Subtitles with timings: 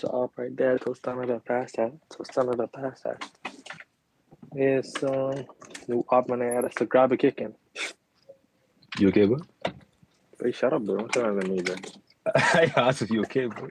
[0.00, 0.78] Stop right there.
[0.78, 1.92] The pasta.
[2.08, 3.18] The pasta.
[4.54, 5.44] Yes, um,
[5.86, 7.54] nu up man är det så grab a kicking.
[8.98, 9.38] You okay, bro?
[10.42, 10.96] Hey, shut up, bro.
[10.96, 11.74] I'm to me, bro.
[12.34, 13.68] I asked if you okay, bro.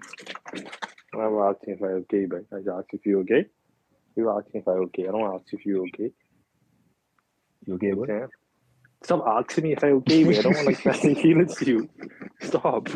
[1.14, 2.40] I'm asking if I'm okay, bro.
[2.52, 3.46] I just asked if you okay.
[4.16, 5.08] You asking if I'm okay.
[5.08, 6.12] I don't ask if you okay.
[7.66, 8.04] You okay, bro?
[8.04, 8.32] Okay?
[9.04, 10.34] Stop asking me if I'm okay, bro.
[10.34, 11.90] I don't want to like to you.
[12.42, 12.88] Stop.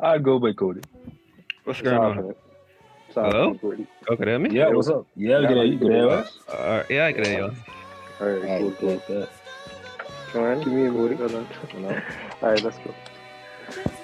[0.00, 0.80] I'll go by Cody.
[1.64, 2.16] What's What's going on?
[2.16, 2.34] happening?
[3.14, 3.30] Hello?
[3.30, 3.86] happening, Cody?
[4.08, 4.50] Oh, can you hear me?
[4.50, 5.06] Yeah, what's up?
[5.16, 5.78] Yeah, we can hear you.
[5.78, 6.38] Can hear us?
[6.48, 7.56] Uh, yeah, I can hear you.
[8.20, 9.02] All right, cool, cool.
[9.06, 9.28] good.
[10.32, 11.16] Come on, give me a Cody.
[11.16, 11.46] Hold on.
[12.42, 12.94] All right, let's go.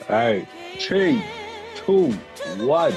[0.09, 0.49] All right.
[0.79, 1.23] Three,
[1.77, 2.13] two,
[2.59, 2.95] one.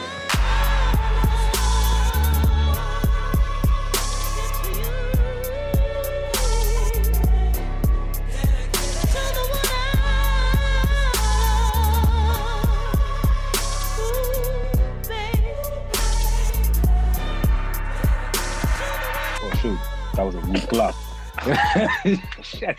[22.41, 22.77] Shit.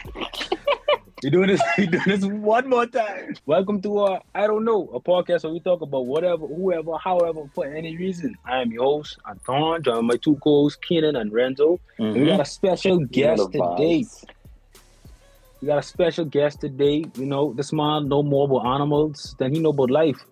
[1.23, 1.61] We doing this.
[1.79, 3.35] We doing this one more time.
[3.47, 7.43] Welcome to uh, I don't know, a podcast where we talk about whatever, whoever, however,
[7.55, 8.37] for any reason.
[8.45, 11.81] I am your host, Anton, joined by my two co-hosts, Keenan and Renzo.
[11.99, 14.05] And we got a special guest today.
[15.61, 17.05] We got a special guest today.
[17.15, 20.25] You know, this man know more about animals than he know about life.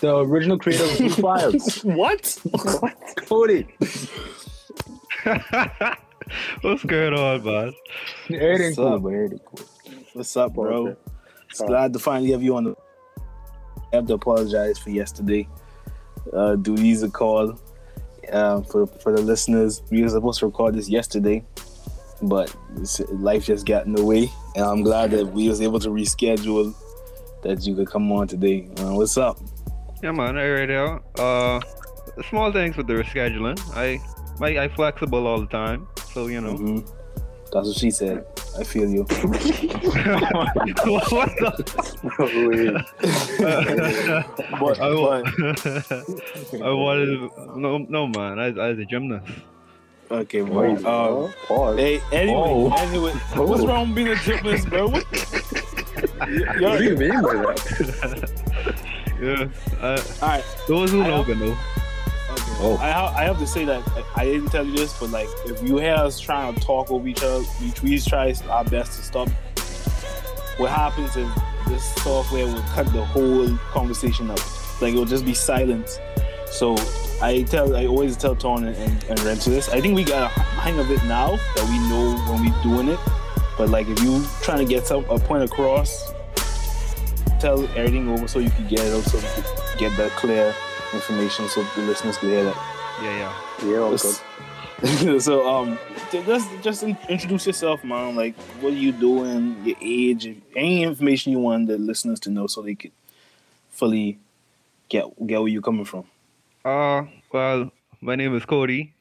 [0.00, 2.38] The original creator of Files, what?
[2.80, 2.98] What?
[3.26, 3.68] Cody.
[6.62, 7.72] What's going on, man?
[8.30, 9.02] Everything What's cool, up?
[9.02, 9.66] but everything cool.
[10.14, 10.88] What's up, bro?
[10.88, 11.00] Okay.
[11.50, 12.74] It's glad to finally have you on the.
[13.92, 15.48] I have to apologize for yesterday.
[16.32, 17.58] Uh, do these a call
[18.32, 19.82] uh, for for the listeners.
[19.90, 21.44] We were supposed to record this yesterday,
[22.22, 22.54] but
[23.10, 26.74] life just got in the way, and I'm glad that we was able to reschedule.
[27.42, 28.68] That you could come on today.
[28.78, 29.38] Uh, what's up?
[30.02, 31.04] Yeah, man, I read out.
[31.18, 31.60] Uh,
[32.30, 33.60] small things with the rescheduling.
[33.76, 34.00] I,
[34.42, 36.54] I, I flexible all the time, so you know.
[36.54, 36.88] Mhm.
[37.52, 38.24] That's what she said.
[38.58, 39.02] I feel you.
[39.04, 39.32] what
[41.38, 42.84] the?
[43.38, 44.24] No.
[44.58, 45.22] But, I, wa-
[46.50, 48.38] but I wanted no, no, man.
[48.40, 49.26] I, I was a gymnast.
[50.10, 51.26] okay, Wait, bro.
[51.26, 51.78] Um, pause.
[51.78, 52.72] Hey, anyway, Oh.
[52.76, 54.88] anyway, what's wrong with being a gymnast, bro?
[54.88, 55.04] What?
[56.16, 58.30] What do You're, mean by that?
[59.20, 59.48] Yeah.
[59.80, 60.44] Uh, all right.
[60.68, 61.56] those who I know don't- can know.
[62.66, 62.78] Oh.
[62.78, 63.86] I, ha- I have to say that
[64.16, 67.06] I, didn't tell you this, but like if you hear us trying to talk over
[67.06, 67.44] each other,
[67.82, 69.28] we, try our best to stop.
[70.56, 71.28] What happens is
[71.68, 74.38] this software will cut the whole conversation up.
[74.80, 75.98] Like it'll just be silence.
[76.50, 76.74] So
[77.20, 79.68] I tell, I always tell Tone and, and, and Renzo this.
[79.68, 82.88] I think we got a hang of it now that we know when we're doing
[82.88, 83.00] it.
[83.58, 86.14] But like if you trying to get some a point across,
[87.40, 90.54] tell everything over so you can get it so you can get that clear
[90.94, 92.56] information so the listeners can hear that.
[93.02, 93.16] Yeah,
[93.62, 93.70] yeah.
[93.70, 95.22] Yeah, all good.
[95.22, 95.78] so um
[96.10, 101.38] just just introduce yourself man like what are you doing your age any information you
[101.38, 102.90] want the listeners to know so they could
[103.70, 104.18] fully
[104.88, 106.04] get get where you're coming from
[106.64, 108.92] Uh, well, my name is Cody.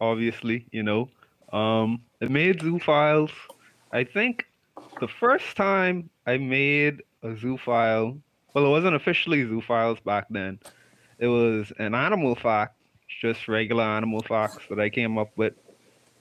[0.00, 1.08] Obviously, you know.
[1.52, 3.30] Um, I made Zoo Files.
[3.92, 4.46] I think
[5.00, 8.16] the first time I made a Zoo File,
[8.54, 10.58] well, it wasn't officially Zoo Files back then.
[11.20, 12.72] It was an animal fox,
[13.20, 15.52] just regular animal fox that I came up with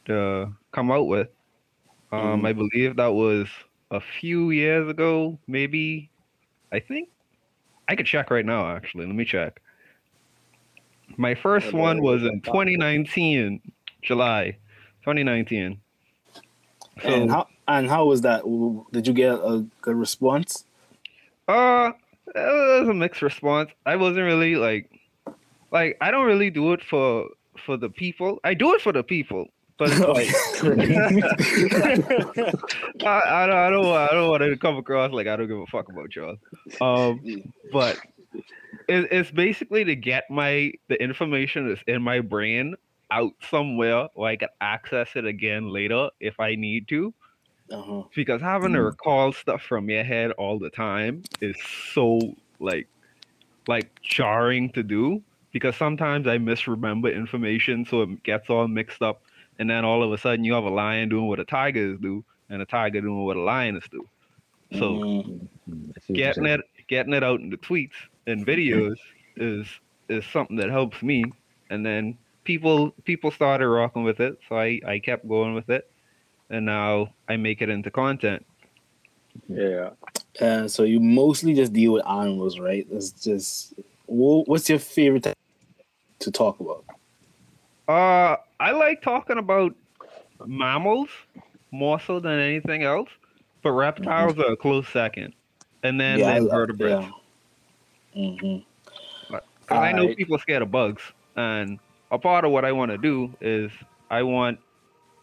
[0.06, 1.30] to come out with.
[2.12, 3.48] Um, I believe that was
[3.92, 6.10] a few years ago, maybe.
[6.72, 7.10] I think
[7.88, 8.76] I could check right now.
[8.76, 9.62] Actually, let me check.
[11.18, 13.62] My first one was in 2019,
[14.02, 14.58] July
[15.02, 15.80] 2019.
[17.02, 18.44] So, and how and how was that
[18.92, 20.66] did you get a good response
[21.48, 21.94] uh,
[22.36, 23.72] it was a mixed response.
[23.86, 24.90] I wasn't really like,
[25.72, 27.28] like I don't really do it for
[27.66, 28.40] for the people.
[28.44, 29.48] I do it for the people,
[29.78, 30.28] but like
[33.06, 35.60] I, I don't, I don't, I don't want to come across like I don't give
[35.60, 36.38] a fuck about y'all.
[36.82, 37.22] Um,
[37.72, 37.98] but
[38.88, 42.76] it, it's basically to get my the information that's in my brain
[43.12, 47.14] out somewhere where I can access it again later if I need to.
[47.72, 48.04] Uh-huh.
[48.16, 48.84] Because having to Mm.
[48.84, 51.58] recall stuff from your head all the time is
[51.94, 52.88] so like
[53.68, 55.22] like jarring to do.
[55.52, 59.22] Because sometimes I misremember information, so it gets all mixed up,
[59.60, 62.00] and then all of a sudden you have a lion doing what a tiger is
[62.00, 64.08] do, and a tiger doing what a lioness do.
[64.74, 65.50] So Mm.
[66.14, 67.96] getting it getting it out in the tweets
[68.28, 68.98] and videos
[69.38, 69.68] is
[70.10, 71.34] is something that helps me
[71.70, 75.86] and then people people started rocking with it so i i kept going with it
[76.50, 78.46] and now i make it into content
[79.48, 79.92] Yeah.
[80.42, 82.86] Uh, so you mostly just deal with animals, right?
[82.92, 83.74] It's just
[84.06, 85.28] what's your favorite
[86.20, 86.84] to talk about?
[87.88, 89.76] Uh, I like talking about
[90.46, 91.10] mammals
[91.72, 93.10] more so than anything else,
[93.64, 95.34] but reptiles are a close second,
[95.84, 97.08] and then I the love- invertebrates.
[98.14, 98.24] yeah.
[98.24, 98.66] Mhm.
[99.30, 100.18] 'Cause I know Alright.
[100.18, 101.02] people are scared of bugs,
[101.36, 101.80] and
[102.12, 103.72] a part of what I want to do is
[104.10, 104.60] I want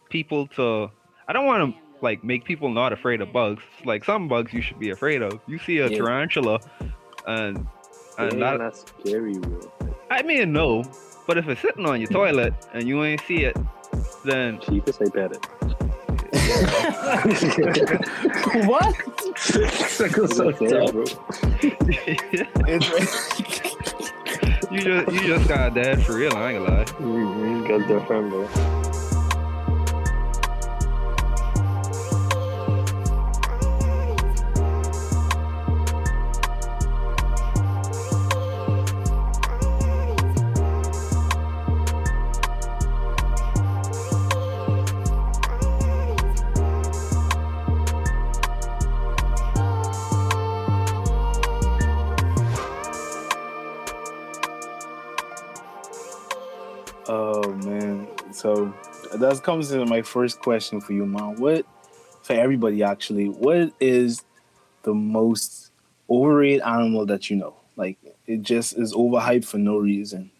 [0.09, 0.89] people to.
[1.27, 3.63] I don't want to like make people not afraid of bugs.
[3.85, 5.39] Like some bugs you should be afraid of.
[5.47, 5.97] You see a Yeah.
[5.97, 6.59] tarantula,
[7.25, 7.67] and
[8.17, 9.71] and Damn, that, that's scary, bro.
[10.09, 10.83] I mean no,
[11.27, 13.57] but if it's sitting on your toilet and you ain't see it,
[14.23, 15.45] then Cheapest, I bet it.
[18.67, 18.95] what?
[19.37, 21.03] Sickle cell Yeah, bro.
[24.69, 26.33] You just you just got dead for real.
[26.35, 26.85] I ain't gonna lie.
[26.85, 27.67] Mm-hmm.
[27.67, 28.47] Got different, bro.
[59.19, 61.35] That comes to my first question for you, man.
[61.37, 61.65] What
[62.23, 64.23] for everybody actually, what is
[64.83, 65.71] the most
[66.09, 67.55] overrated animal that you know?
[67.75, 70.31] Like it just is overhyped for no reason.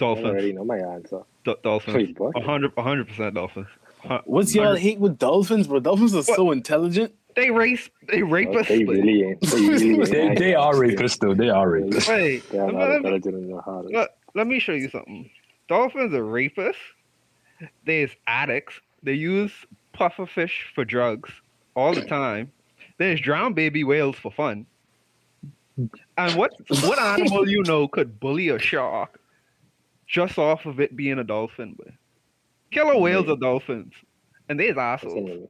[0.00, 1.22] I already Dolphins, know my answer.
[1.44, 3.66] D- dolphins, Wait, hundred percent dolphins.
[4.24, 5.80] What's y'all hate with dolphins, bro?
[5.80, 7.12] Dolphins are so intelligent.
[7.34, 8.68] They race, they rape Oh, us.
[8.68, 9.40] they really ain't.
[9.40, 10.10] They really ain't.
[10.10, 11.34] They, they are rapists, though.
[11.34, 12.08] They are rapists.
[12.08, 13.86] Wait, They are let me- not let me- intelligent in their heart.
[13.92, 15.30] let, let me show you something.
[15.68, 16.74] Dolphins are rapists.
[17.84, 18.74] There's addicts.
[19.02, 19.52] They use
[19.94, 21.30] pufferfish for drugs
[21.74, 22.52] all the time.
[22.98, 24.66] There's drowned baby whales for fun.
[26.16, 26.52] And what
[26.82, 29.20] what animal you know could bully a shark
[30.06, 31.74] just off of it being a dolphin?
[31.78, 31.88] But
[32.72, 33.92] killer whales are dolphins,
[34.48, 35.48] and they're assholes.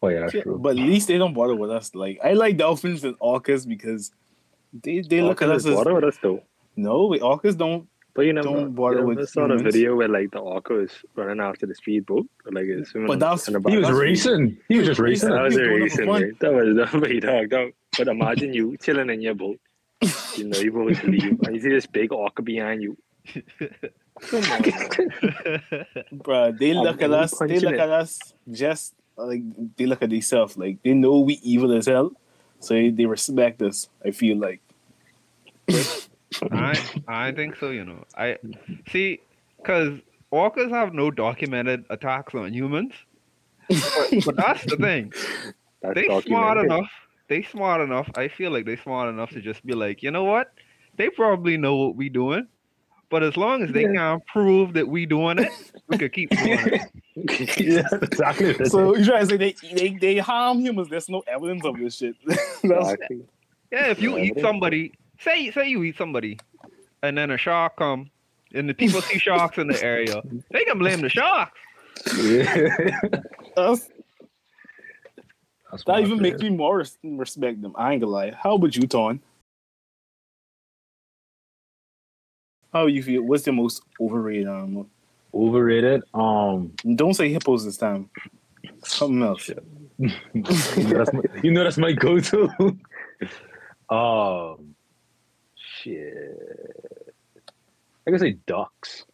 [0.00, 0.58] Oh, yeah, that's true.
[0.58, 1.94] But at least they don't bother with us.
[1.94, 4.12] Like I like dolphins and orcas because
[4.72, 6.42] they they look at us as water with us though.
[6.76, 7.88] no, wait, orcas don't.
[8.14, 9.62] But you know, Don't bother you with never saw the humans.
[9.74, 13.14] video where like the orca is running after the speedboat, or, like it's swimming But
[13.14, 14.58] in- that's- in the He was racing.
[14.68, 15.30] He was just racing.
[15.30, 16.38] That was He's a doing it for racing, right?
[16.40, 17.72] That was that was dog, dog.
[17.96, 19.58] But imagine you chilling in your boat.
[20.36, 22.96] You know, you boat to leave, and you see this big orca behind you.
[23.32, 23.40] Come
[24.32, 24.62] on, man.
[26.12, 27.38] Bruh, they I'm look at us.
[27.38, 27.80] They look it.
[27.80, 28.18] at us
[28.50, 29.42] just like
[29.76, 30.58] they look at themselves.
[30.58, 32.12] Like they know we evil as hell,
[32.60, 33.88] so they, they respect us.
[34.04, 34.60] I feel like.
[36.50, 36.78] I
[37.08, 37.70] I think so.
[37.70, 38.38] You know, I
[38.88, 39.20] see
[39.56, 40.00] because
[40.32, 42.92] orcas have no documented attacks on humans.
[43.68, 45.12] But, but that's the thing.
[45.82, 46.88] That's they smart enough.
[47.28, 48.08] They smart enough.
[48.14, 50.52] I feel like they smart enough to just be like, you know what?
[50.96, 52.46] They probably know what we doing.
[53.10, 53.92] But as long as they Yeah.
[53.94, 55.48] can prove that we doing it,
[55.88, 56.66] we could keep doing
[57.16, 57.58] it.
[57.58, 58.54] yeah, exactly.
[58.68, 60.88] So you try to say they, they they harm humans?
[60.88, 62.14] There's no evidence of this shit.
[62.62, 63.24] Exactly.
[63.72, 66.38] Yeah, if you Yeah, eat but somebody, say say you eat somebody,
[67.02, 68.10] and then a shark come,
[68.54, 71.58] and the people see sharks in the area, they can blame the sharks.
[72.16, 73.00] yeah.
[73.56, 73.88] that's,
[75.70, 77.74] That's that even makes me more respect them.
[77.76, 78.30] I ain't gonna lie.
[78.32, 79.20] How about you, Ton?
[82.72, 83.22] How you feel?
[83.22, 84.88] What's the most overrated animal?
[85.34, 86.02] overrated.
[86.14, 88.10] Um, Don't say hippos this time.
[88.84, 89.48] Something else.
[89.98, 92.48] you know that's my, you know that's my go-to.
[93.90, 94.74] um,
[95.82, 97.14] shit.
[98.06, 99.04] I can say ducks.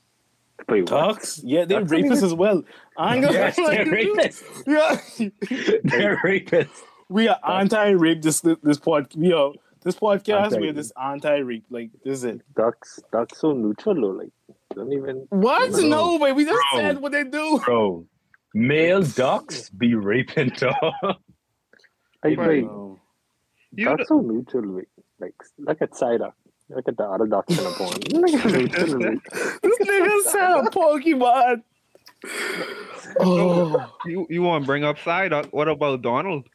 [0.69, 1.15] Wait, what?
[1.15, 1.41] Ducks?
[1.45, 2.63] Yeah, they're Ducks, I mean, rapists as well.
[2.97, 4.43] I ain't gonna Yes, they're rapists.
[4.67, 5.29] Yeah.
[5.85, 6.81] They're rapists.
[7.09, 10.61] we are anti-rape this this pod we are this podcast Anti-rape.
[10.61, 14.09] we're this anti-rape like this is it Ducks, ducks so neutral though.
[14.23, 14.33] Like,
[14.75, 15.27] don't even.
[15.31, 15.81] what Bro.
[15.83, 16.81] no but we just Bro.
[16.81, 18.07] said what they do Bro,
[18.55, 20.75] male ducks be raping dogs.
[22.25, 22.39] I, Right.
[22.39, 22.67] wait.
[23.73, 24.65] You ducks so neutral.
[24.75, 24.89] Like,
[25.21, 26.33] like, look at Psyduck.
[26.71, 28.13] Look at the other ducks in the pond.
[28.13, 29.13] Look at neutral.
[29.13, 29.25] Like,
[29.63, 31.63] this nigga said a pokemon
[33.21, 35.47] oh You you want to bring up Psyduck?
[35.53, 36.49] What about Donald?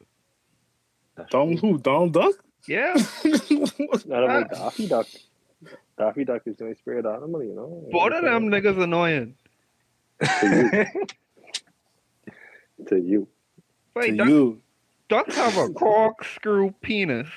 [1.30, 2.34] Donald who Donald Duck
[2.66, 2.94] Yeah,
[3.24, 4.64] not about ah.
[4.64, 5.06] Daffy Duck.
[5.96, 7.88] Daffy Duck is my spirit animal, you know.
[7.90, 9.36] both of them niggas annoying.
[12.88, 13.28] To you.
[13.94, 14.60] Wait, to duck, you
[15.08, 17.28] ducks have a corkscrew penis,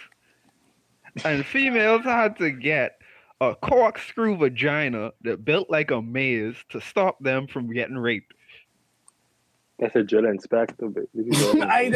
[1.26, 3.00] and females had to get
[3.42, 8.34] a corkscrew vagina that built like a maze to stop them from getting raped.
[9.80, 11.90] That's a drill inspector, but this is all- I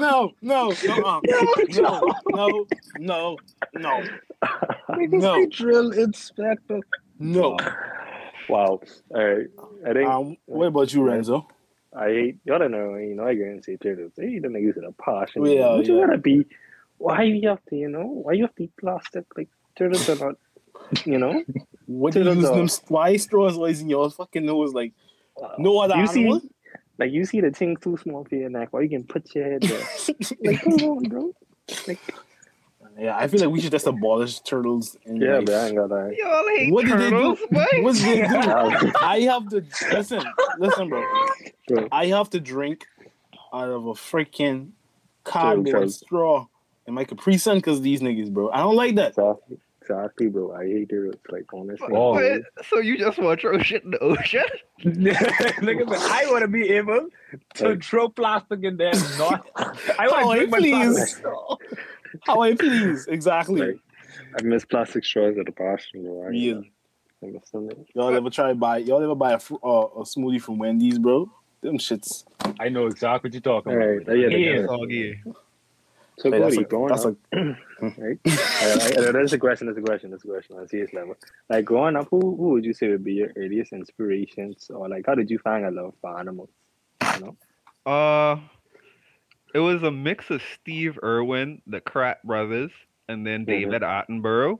[0.00, 1.20] no, no, no, no,
[1.68, 2.66] no,
[2.98, 3.36] no,
[3.78, 4.02] no,
[4.98, 5.46] no, No.
[5.46, 6.80] drill inspector.
[7.20, 7.56] no.
[8.48, 8.80] Wow.
[9.14, 9.46] All right.
[9.86, 11.46] I think Um, what about you, Renzo?
[11.96, 12.96] I hate y'all don't know.
[12.96, 14.12] You know, I can say turtles.
[14.16, 15.44] Hey, the niggas in a passion.
[15.44, 16.00] Yeah, Would you yeah.
[16.00, 16.44] wanna be?
[17.00, 17.76] Why you have to?
[17.76, 19.24] You know, why you have to eat plastic?
[19.36, 20.34] Like turtles are not.
[21.06, 21.42] You know.
[21.86, 22.68] What do you use them?
[22.86, 24.72] Why straws always in your fucking nose?
[24.72, 24.92] Like
[25.42, 26.40] uh, no other you animal.
[26.40, 26.48] see,
[26.98, 28.68] like you see the thing too small for your neck.
[28.72, 29.80] Why you can put your head there?
[30.44, 31.32] like come on, bro.
[31.88, 31.98] Like
[32.96, 34.96] Yeah, I feel like we should just abolish turtles.
[35.04, 35.46] In yeah, life.
[35.46, 36.14] but I ain't got that.
[36.16, 37.46] Y'all hate What did they turtles, do?
[37.50, 37.82] boy.
[37.82, 38.92] What did they do?
[39.02, 40.22] I have to listen,
[40.60, 41.02] listen, bro.
[41.68, 41.88] Sure.
[41.90, 42.86] I have to drink
[43.52, 44.70] out of a freaking
[45.24, 45.88] cardboard Sure, sure.
[45.88, 46.46] straw
[46.90, 48.50] in my Capri Sun because these niggas, bro.
[48.50, 49.08] I don't like that.
[49.10, 49.58] Exactly.
[49.82, 50.52] Exactly, bro.
[50.52, 51.16] I hate turtles.
[51.30, 51.88] Like honestly.
[51.90, 54.44] But- so you just want to throw shit in the ocean?
[54.84, 55.74] Look at me.
[55.88, 57.08] I want to be able
[57.54, 58.92] to Like- throw plastic in there.
[59.18, 59.48] Not.
[59.98, 60.94] I want to drink my please.
[60.94, 61.56] plastic straw.
[62.26, 63.60] How I please, exactly.
[63.60, 63.76] Like,
[64.38, 66.24] I miss plastic straws at the passion, bro.
[66.24, 66.62] I, Real.
[67.24, 67.28] I.
[67.94, 68.78] Y'all ever try to buy?
[68.78, 71.30] Y'all ever buy a, fru- uh, a smoothie from Wendy's, bro?
[71.62, 72.24] Them shits.
[72.58, 74.00] I know exactly what you're talking All right.
[74.02, 74.16] about.
[74.16, 75.12] Yeah, Yeah.
[76.24, 76.30] Yeah.
[76.30, 76.30] Soggy.
[76.30, 77.36] So Like, that's Cody, a, growing that's up, a
[78.02, 78.18] right?
[78.26, 79.66] I, I, that's a question.
[79.66, 80.10] That's a question.
[80.10, 81.14] That's a question on a serious level.
[81.48, 85.06] Like growing up, who who would you say would be your earliest inspirations, or like
[85.06, 86.50] how did you find a love for animals?
[87.16, 87.20] You
[87.86, 88.36] know, Uh,
[89.54, 92.70] it was a mix of Steve Irwin, the Kratt brothers,
[93.08, 93.46] and then Mhm.
[93.46, 94.58] David Attenborough.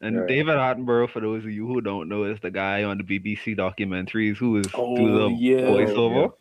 [0.00, 0.28] And Right.
[0.28, 3.54] David Attenborough, for those of you who don't know, is the guy on the BBC
[3.56, 5.60] documentaries who is Oh, do the yeah.
[5.60, 6.32] voiceover.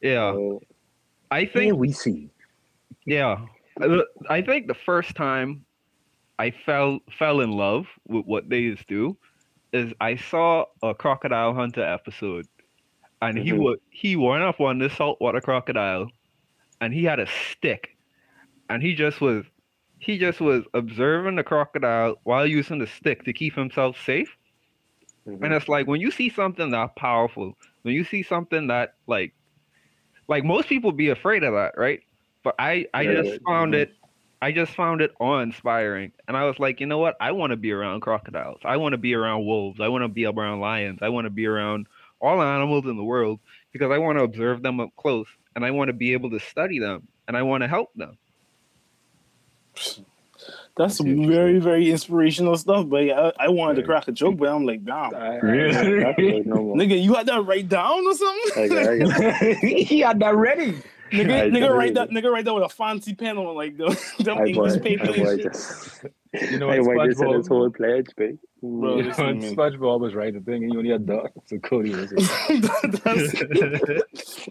[0.00, 0.62] Yeah, so,
[1.30, 2.30] I think we see.
[3.04, 3.46] Yeah,
[4.28, 5.66] I think the first time
[6.38, 9.18] I fell fell in love with what they used to do
[9.72, 12.48] is I saw a crocodile hunter episode,
[13.22, 13.54] and he Mhm.
[13.54, 16.10] was he went up on this saltwater crocodile,
[16.80, 17.90] and he had a stick,
[18.68, 19.44] and he just was
[19.98, 24.36] he just was observing the crocodile while using the stick to keep himself safe.
[25.26, 25.42] mhm.
[25.42, 29.34] And it's like when you see something that powerful, when you see something that like,
[30.28, 32.00] like most people be afraid of that, right?
[32.44, 33.90] But I, I Yeah, just found it,
[34.42, 37.16] I just found it awe-inspiring, and I was like, you know what?
[37.18, 38.60] I want to be around crocodiles.
[38.64, 39.80] I want to be around wolves.
[39.80, 40.98] I want to be around lions.
[41.02, 41.86] I want to be around
[42.20, 43.40] all animals in the world
[43.72, 46.38] because I want to observe them up close, and I want to be able to
[46.38, 48.18] study them, and I want to help them.
[50.76, 52.86] that's some very very inspirational stuff.
[52.88, 56.04] But I, I wanted to crack a joke, but I'm like, damn, I, I, Really?
[56.04, 58.68] I, I, like no nigga, you had that right down or something?
[58.68, 60.82] Like, I got- he had that ready.
[61.14, 63.86] Nigga, nigga, write that, nigga, write that with a fancy pen on like the,
[64.24, 65.52] them I English boy, paper I and boy shit.
[65.52, 66.04] just,
[66.52, 67.48] You know what, boy just said his SpongeBob?
[67.48, 68.38] whole pledge, babe.
[68.62, 69.40] Bro, You know when.
[69.40, 71.30] SpongeBob was writing the thing, and you only had duck.
[71.46, 72.10] So Cody was.
[72.10, 73.34] That's,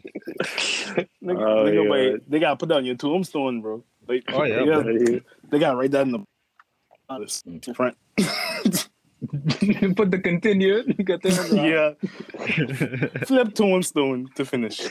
[0.03, 1.89] nigga, Oh, nigga, yeah.
[1.89, 3.83] wait, they gotta put that on your tombstone, bro.
[4.07, 5.19] Like, Oh, yeah, they gotta, Yeah.
[5.49, 6.19] they gotta write that in the
[7.09, 7.97] on the front.
[9.95, 10.95] Put the continued.
[11.05, 11.63] continue.
[11.63, 11.93] yeah,
[13.25, 14.81] flip tombstone to finish.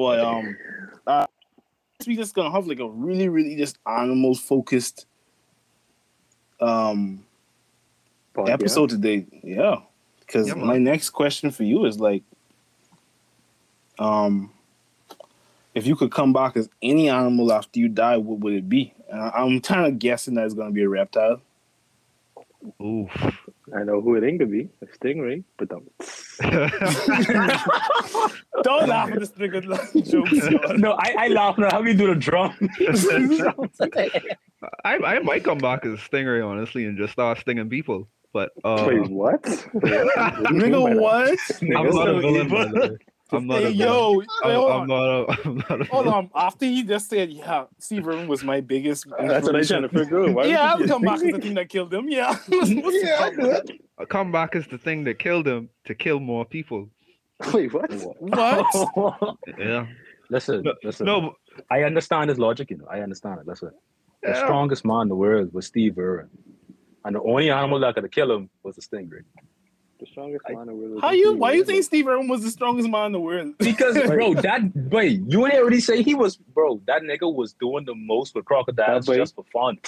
[0.00, 0.56] Boy, um,
[1.06, 1.26] uh,
[2.06, 5.04] we just gonna have like a really, really just animal focused
[6.58, 7.26] um
[8.32, 8.54] But, yeah.
[8.54, 9.26] episode today.
[9.42, 9.80] Yeah,
[10.20, 12.22] because Yeah, my next question for you is like,
[13.98, 14.50] um,
[15.74, 18.94] if you could come back as any animal after you die, what would it be?
[19.10, 21.42] And I- I'm kind of guessing that it's gonna be a reptile.
[22.82, 23.10] Oof.
[23.76, 24.68] I know who it ain't gonna be.
[24.82, 25.90] A stingray, but don't.
[28.62, 30.32] Don't laugh at this nigga like jokes.
[30.78, 31.70] No, I, I laugh now.
[31.70, 32.54] How we do the drum?
[34.84, 38.08] I, I might come back as a stingray, honestly, and just start stinging people.
[38.32, 39.42] But uh, wait, what?
[39.42, 41.38] Nigga, what?
[41.62, 42.98] I'm not a villain.
[43.30, 43.46] By the way.
[43.46, 44.88] I'm not Hey, yo, I'm, hold I'm on.
[44.88, 45.40] not a.
[45.48, 46.30] I'm not a Hold on.
[46.34, 49.88] After he just said, "Yeah, Steve Irwin was my biggest," That's what I'm trying to
[49.88, 50.34] figure out.
[50.34, 52.08] Why Yeah, would I'll you come back as the thing that killed him.
[52.08, 52.34] Yeah.
[52.48, 53.62] What's the Yeah, problem?
[53.98, 56.88] A comeback is the thing that killed him to kill more people.
[57.52, 57.90] Wait, what?
[58.18, 59.38] What?
[59.58, 59.86] Yeah.
[60.30, 61.06] listen, No, listen.
[61.06, 61.34] No,
[61.70, 62.70] I understand his logic.
[62.70, 63.46] You know, I understand it.
[63.46, 63.70] Listen,
[64.22, 66.28] the strongest man in the world was Steve Irwin,
[67.04, 69.22] and the only animal that could kill him was a stingray.
[70.00, 71.00] The strongest man in the world.
[71.02, 71.36] How you?
[71.36, 73.54] Why you think Steve Irwin was the strongest man in the world?
[73.58, 76.80] Because, bro, that wait, you ain't already say he was, bro.
[76.86, 79.78] That nigga was doing the most with crocodiles That boy- just for fun.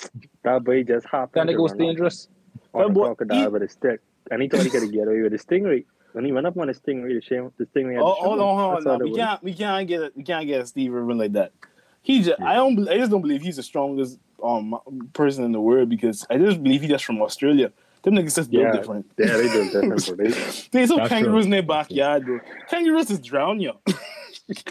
[0.45, 1.35] that boy just hopped?
[1.35, 2.29] That into nigga was dangerous.
[2.75, 4.01] On That a boy- crocodile he- with a stick,
[4.31, 5.85] and he thought he could get away with a stingray.
[6.13, 7.95] When he went up on a stingray, the shame, the stingray.
[7.95, 8.75] Had Oh, hold on, hold on.
[8.75, 8.93] That's now.
[8.93, 11.33] all it We can't, we can't get, a, we can't get a Steve Irwin like
[11.33, 11.53] that.
[12.03, 14.77] He just, I don't, I just don't believe he's the strongest um
[15.15, 17.73] person in the world because I just believe he's just from Australia.
[18.03, 18.73] Them niggas just built Yeah.
[18.73, 19.07] different.
[19.19, 20.17] Yeah, they do different, bro.
[20.17, 20.31] They,
[20.73, 21.41] There's some That's kangaroos true.
[21.45, 22.41] in their backyard, bro.
[22.69, 23.73] Kangaroos just drown you.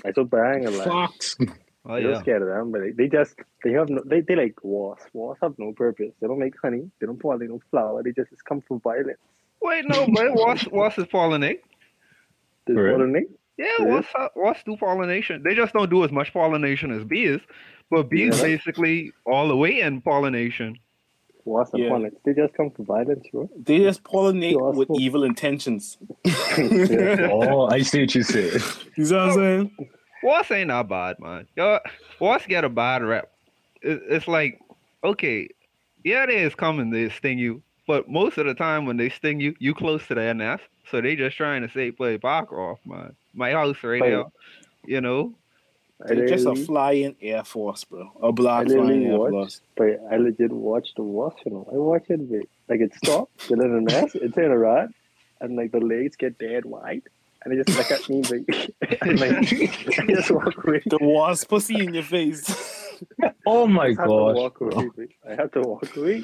[0.06, 1.38] I so bang and like, Fox.
[1.84, 2.20] Oh they don't yeah.
[2.22, 3.34] scared of them, but they, they just
[3.64, 5.08] they have no they, they like wasps.
[5.14, 6.12] Wasps have no purpose.
[6.22, 6.92] They don't make honey.
[7.00, 8.04] They don't pollinate no flower.
[8.04, 9.18] They just, just come from violence.
[9.64, 11.62] Wait, no, but wasp, wasp is pollinate.
[12.68, 13.32] This For pollinate.
[13.58, 13.86] Yeah, Yeah.
[13.86, 15.42] wasps, wasps do pollination.
[15.42, 17.40] They just don't do as much pollination as bees.
[17.90, 18.44] But bees Yeah.
[18.44, 20.78] basically all the way in pollination.
[21.46, 21.90] Wasps and Yeah.
[21.90, 22.18] pollinates.
[22.26, 23.50] They just come from violence, bro.
[23.58, 24.78] They just pollinate Wasp.
[24.78, 25.98] with evil intentions.
[26.26, 27.28] Yeah.
[27.32, 28.54] Oh, I see what you said.
[28.96, 29.72] You see what I'm saying?
[30.24, 31.48] Wasps ain't that bad, man.
[31.56, 31.80] Yo,
[32.20, 33.32] wasps get a bad rep.
[33.82, 34.60] It, it's like,
[35.04, 35.50] okay,
[36.04, 37.64] yeah, they is coming, they sting you.
[37.88, 40.64] But most of the time when they sting you, you close to their nest.
[40.90, 43.16] So they just trying to say, play back off, man.
[43.34, 44.10] My house right Right.
[44.12, 44.24] there,
[44.86, 45.36] you know?
[46.04, 48.12] I They're just a flying Air Force, bro.
[48.22, 49.62] A black flying Air watched, Force.
[49.76, 51.38] but I legit watched the wasp.
[51.46, 54.54] You know, I watched it, but like it stopped, still in a nest, it turned
[54.54, 54.94] around,
[55.40, 57.04] and like the legs get dead wide,
[57.44, 60.82] and they just look at me, like, and like I just walk away.
[60.86, 62.46] The wasp pussy in your face.
[63.46, 64.08] Oh my god!
[64.08, 65.08] I have to walk away.
[65.28, 66.24] I have to walk away.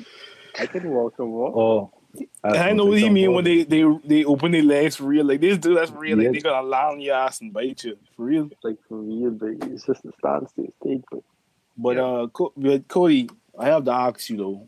[0.59, 1.55] I can walk and walk.
[1.55, 1.96] Oh.
[2.43, 5.25] I know what he mean when they, they they open their legs for real.
[5.25, 6.17] Like this dude, that's real.
[6.17, 6.31] Like Yeah.
[6.31, 8.49] they gonna lie on your ass and bite you for real.
[8.63, 11.03] like for real, but it's just a standstill stage.
[11.11, 11.23] But
[11.77, 12.03] But Yeah.
[12.05, 14.67] uh, Co- but Cody, I have to ask you though,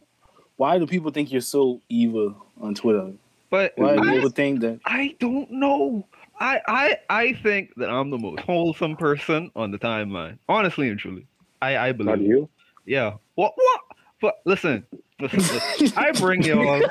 [0.58, 3.12] why do people think you're so evil on Twitter?
[3.50, 4.79] But Why do I, people think that?
[4.86, 6.06] I don't know.
[6.39, 10.38] I, I I think that I'm the most wholesome person on the timeline.
[10.48, 11.25] Honestly and truly.
[11.62, 12.20] I, I believe.
[12.20, 12.48] not you.
[12.86, 13.15] Yeah.
[13.36, 13.53] What?
[13.56, 13.82] What?
[14.22, 14.91] But listen, listen.
[14.91, 15.09] listen.
[15.98, 16.82] I bring y'all.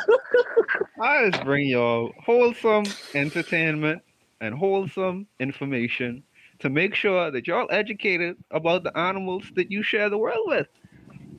[1.00, 4.02] I just bring y'all wholesome entertainment
[4.40, 6.22] and wholesome information
[6.58, 10.66] to make sure that y'all educated about the animals that you share the world with.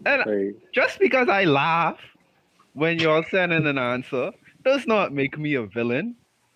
[0.06, 2.00] And just because I laugh
[2.74, 4.32] when y'all send in an answer
[4.64, 6.16] does not make me a villain.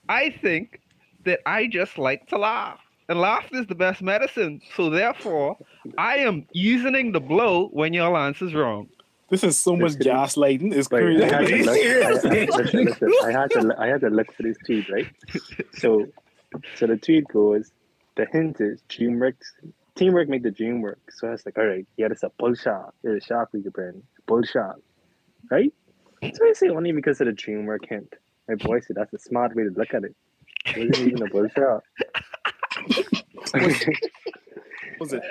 [0.09, 0.79] I think
[1.25, 2.79] that I just like to laugh.
[3.09, 4.61] And laughter is the best medicine.
[4.75, 5.57] So therefore,
[5.97, 8.87] I am easing the blow when y'all answer's wrong.
[9.29, 10.73] This is so much gaslighting.
[10.73, 11.23] It's crazy.
[11.23, 14.43] I had to look, I, I, I had to look- I had to look for
[14.43, 15.07] this tweet, right?
[15.77, 16.05] So
[16.75, 17.71] so the tweet goes,
[18.15, 19.35] the hint is teamwork
[19.95, 20.99] teamwork make the dream work.
[21.11, 22.93] So it's like, all right, yeah, it's a bull shark.
[23.03, 24.03] It's a shark we could burn.
[24.27, 24.79] Bull shark.
[25.49, 25.73] Right?
[26.21, 28.13] So I say only because of the dream work hint.
[28.47, 30.15] My boy said that's a smart way to look at it.
[30.67, 31.83] It wasn't even a bull shark.
[34.97, 35.23] What's it?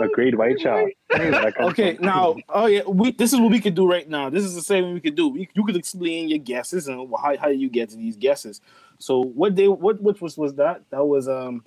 [0.00, 0.92] A great white shark.
[1.12, 4.28] Okay, now, oh yeah, we this is what we could do right now.
[4.30, 5.28] This is the same we could do.
[5.28, 8.60] We, you could explain your guesses and how, how you get to these guesses.
[8.98, 9.68] So what day?
[9.68, 10.82] What which was was that?
[10.90, 11.64] That was um.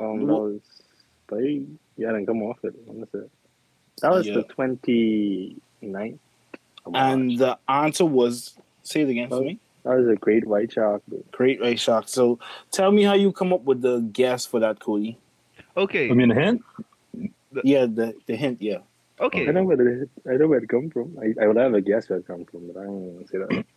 [0.00, 0.60] Um, that was,
[1.28, 1.64] but he,
[1.96, 2.74] he hadn't come off it.
[3.14, 3.30] It?
[4.02, 4.34] That was Yeah.
[4.34, 6.18] the 29th.
[6.84, 7.12] of March.
[7.12, 9.58] And the answer was say it again for me.
[9.84, 11.02] that was a great white shark.
[11.08, 12.08] But Great White Shark.
[12.08, 12.38] So
[12.72, 15.18] tell me how you come up with the guess for that, Cody.
[15.76, 16.10] Okay.
[16.10, 16.62] I mean, a hint?
[17.64, 18.60] Yeah, the the hint.
[18.60, 18.78] Yeah.
[19.20, 19.48] Okay.
[19.48, 21.16] I know where it, I know where it come from.
[21.18, 23.32] I, I would have a guess where it come from, but I don't want to
[23.32, 23.64] say that.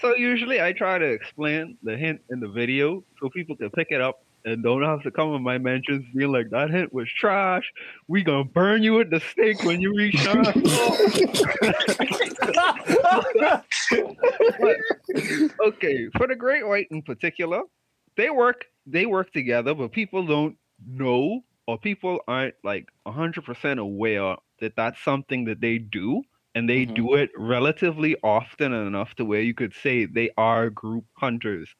[0.00, 3.92] So usually I try to explain the hint in the video so people can pick
[3.92, 7.08] it up and don't have to come in my mentions being like that hint was
[7.08, 7.70] trash.
[8.08, 10.44] We gonna burn you at the stake when you reach down.
[14.60, 14.76] But,
[15.66, 17.62] okay, for the great white in particular,
[18.16, 20.56] they work they work together, but people don't
[20.86, 26.22] know or people aren't like 100% aware that that's something that they do
[26.54, 27.06] and they Mhm.
[27.06, 31.74] do it relatively often enough to where you could say they are group hunters.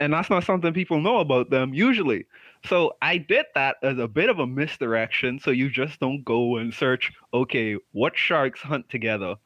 [0.00, 2.26] And that's not something people know about them usually.
[2.64, 5.38] So I did that as a bit of a misdirection.
[5.38, 9.36] So you just don't go and search, okay, what sharks hunt together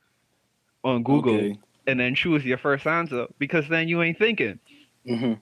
[0.85, 1.71] on Google Okay.
[1.87, 4.61] and then choose your first answer because then you ain't thinking.
[5.07, 5.35] hmm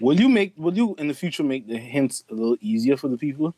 [0.00, 0.54] Will you make?
[0.56, 3.54] Will you in the future make the hints a little easier for the people?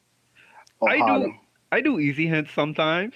[0.81, 1.27] Or I harder?
[1.27, 1.35] do.
[1.73, 3.15] I do easy hints sometimes,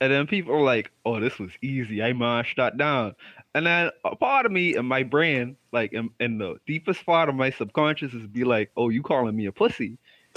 [0.00, 2.02] and then people are like, "Oh, this was easy.
[2.02, 3.14] I mashed that down."
[3.54, 7.28] And then a part of me in my brain, like in, in the deepest part
[7.28, 9.98] of my subconscious, is be like, "Oh, you calling me a pussy?"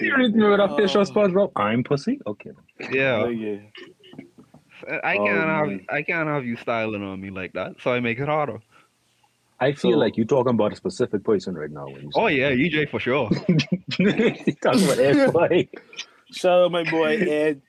[0.00, 1.00] You don't remember that fish Oh.
[1.00, 1.52] on SpongeBob?
[1.56, 2.20] I'm pussy?
[2.26, 2.50] Okay.
[2.90, 3.58] Yeah, oh, yeah.
[5.04, 5.86] I Oh, can't have man.
[5.88, 8.58] I can't have you styling on me like that, so I make it harder.
[9.60, 11.86] I feel So- like you're talking about a specific person right now.
[11.86, 13.30] When Oh yeah, EJ for sure.
[13.98, 15.68] you talking about Ed Boy.
[16.32, 17.62] Shout out my boy Ed.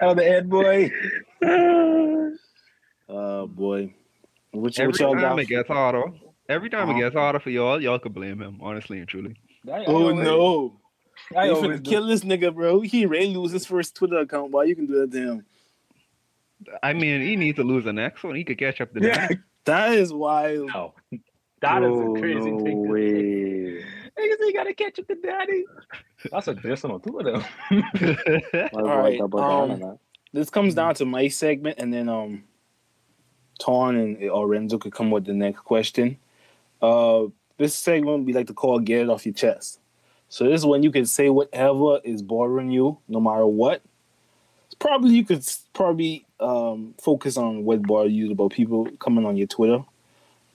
[0.00, 0.90] Oh, the Ed Boy.
[3.08, 3.94] Oh boy.
[4.52, 5.38] What, Every what time got?
[5.40, 6.04] it gets harder,
[6.48, 6.98] every time Uh-huh.
[6.98, 8.58] it gets harder for y'all, y'all could blame him.
[8.62, 9.36] Honestly and truly.
[9.86, 10.78] Oh no.
[11.36, 12.80] I you finna kill this nigga, bro.
[12.80, 14.50] He ready to lose his first Twitter account.
[14.50, 15.46] Why you can do that to him?
[16.82, 18.34] I mean, he needs to lose the next one.
[18.34, 19.28] He could catch up to Yeah.
[19.28, 19.38] that.
[19.64, 20.70] That is wild.
[20.72, 20.94] No.
[21.60, 22.84] That is a crazy no thing.
[22.84, 23.80] to way.
[23.80, 23.86] say.
[24.18, 25.64] Niggas say you gotta catch up to daddy.
[26.30, 27.44] That's a diss on two of them.
[27.70, 29.98] What All about right, double um, down on that?
[30.32, 32.44] This comes down to my segment, and then um,
[33.60, 36.18] Torn and or Renzo could come with the next question.
[36.80, 37.26] Uh,
[37.58, 39.78] this segment we like to call "Get It Off Your Chest."
[40.28, 43.82] So this is when you can say whatever is bothering you, no matter what.
[44.78, 49.46] Probably you could probably um, focus on what bothers you about people coming on your
[49.46, 49.84] Twitter,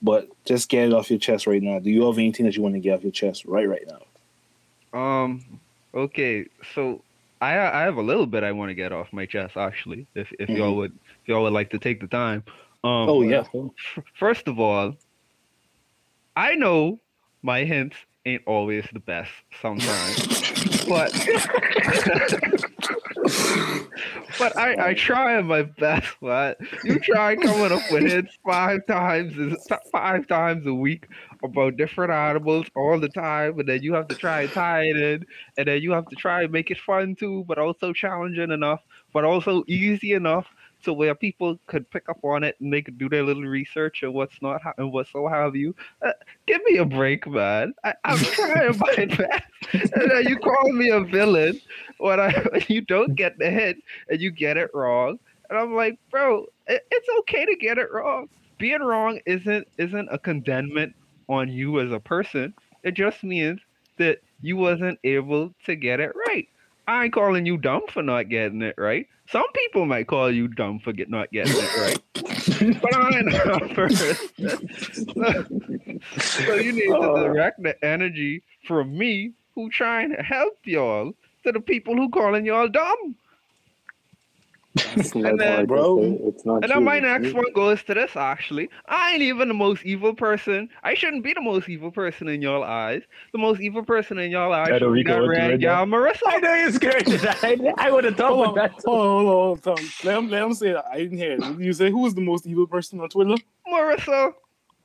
[0.02, 1.80] but just get it off your chest right now.
[1.80, 5.00] Do you have anything that you want to get off your chest right right now?
[5.00, 5.60] Um.
[5.94, 6.48] Okay.
[6.76, 7.02] So
[7.42, 10.08] I I have a little bit I want to get off my chest actually.
[10.16, 12.44] If if y'all would if y'all would like to take the time.
[12.84, 13.10] Um.
[13.10, 14.96] Oh yeah, f- First of all,
[16.36, 17.00] I know
[17.42, 21.12] my hints ain't always the best sometimes, but
[24.38, 26.08] but I I try my best.
[26.22, 29.36] But you try coming up with hints five times
[29.92, 31.08] five times a week
[31.44, 34.98] about different animals all the time, and then you have to try and tie it
[34.98, 35.26] in,
[35.58, 38.82] and then you have to try and make it fun too, but also challenging enough,
[39.14, 40.48] but also easy enough
[40.88, 44.04] to where people could pick up on it and they could do their little research
[44.04, 45.76] and what's not and what so have you.
[46.02, 46.14] Uh,
[46.46, 47.74] give me a break, man.
[47.84, 51.60] I, I'm trying my best, and you call me a villain
[51.98, 53.78] when I when you don't get the hit
[54.10, 55.20] and you get it wrong,
[55.50, 58.30] and I'm like, bro, it, it's okay to get it wrong.
[58.58, 60.96] Being wrong isn't isn't a condemnment
[61.28, 62.54] on you as a person.
[62.84, 63.60] It just means
[63.98, 66.48] that you wasn't able to get it right.
[66.88, 69.08] I ain't calling you dumb for not getting it right.
[69.30, 72.02] Some people might call you dumb for get, not getting it right,
[72.82, 74.16] but I ain't a person.
[76.20, 77.24] so you need to Oh.
[77.24, 82.46] direct the energy from me, who trying to help y'all, to the people who calling
[82.46, 83.16] y'all dumb.
[84.96, 87.94] That's then, all I can bro, it's not And then my next one goes to
[87.94, 88.70] this actually.
[88.88, 90.70] I ain't even the most evil person.
[90.84, 93.04] I shouldn't be the most evil person in y'all eyes.
[93.32, 95.62] The most evil person in y'all eyes Puerto should be Rico, that what's red red
[95.62, 95.84] gal
[96.28, 97.08] I know you're scared.
[97.08, 98.72] I, I would have thought Hold that.
[98.86, 100.86] hold on, hold on, Let him, let him say that.
[100.92, 101.60] I didn't hear it.
[101.60, 103.36] You say who is the most evil person on Twitter?
[103.68, 104.34] Marissa.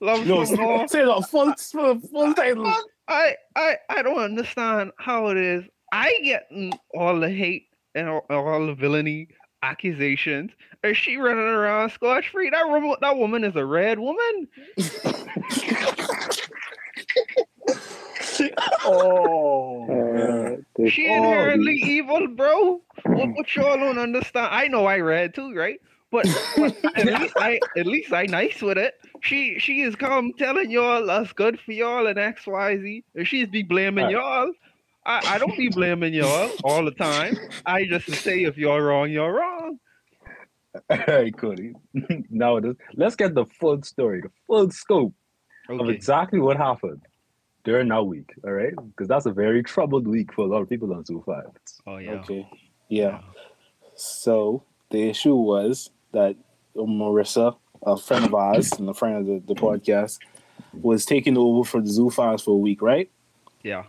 [0.01, 0.57] Love No, some
[0.89, 2.73] say the full, full, full title.
[3.09, 5.65] I, I I don't understand how it is.
[5.93, 6.51] I get
[6.95, 9.29] all the hate and all, all the villainy
[9.63, 10.51] accusations,
[10.83, 12.51] Is she running around scotch free.
[12.51, 14.49] That woman, that woman is a red woman.
[18.85, 22.81] Oh, Uh, this- She Oh, inherently evil, bro.
[23.05, 24.49] What, what y'all don't understand?
[24.51, 25.81] I know I read too, right?
[26.11, 28.95] But, but at least I at least I nice with it.
[29.21, 33.27] She she is come telling y'all that's good for y'all and X Y Z, and
[33.29, 34.17] she's be blaming Alright.
[34.17, 34.53] y'all.
[35.05, 37.37] I, I don't be blaming y'all all the time.
[37.67, 39.79] I just say if you're wrong, you're wrong.
[40.91, 41.75] All right, Cody.
[42.31, 45.15] now this, let's get the full story, the full scope
[45.69, 47.03] of exactly what happened
[47.65, 48.33] during that week.
[48.45, 51.23] All right, because that's a very troubled week for a lot of people on Zoo
[51.27, 51.81] Files.
[51.87, 52.13] Oh yeah.
[52.13, 52.49] okay.
[52.89, 53.21] Yeah.
[53.95, 56.37] So the issue was that
[56.77, 60.19] Marissa, a friend of ours and a friend of the, the podcast,
[60.73, 63.11] was taking over for the Zoo Files for a week, right?
[63.63, 63.85] Yeah.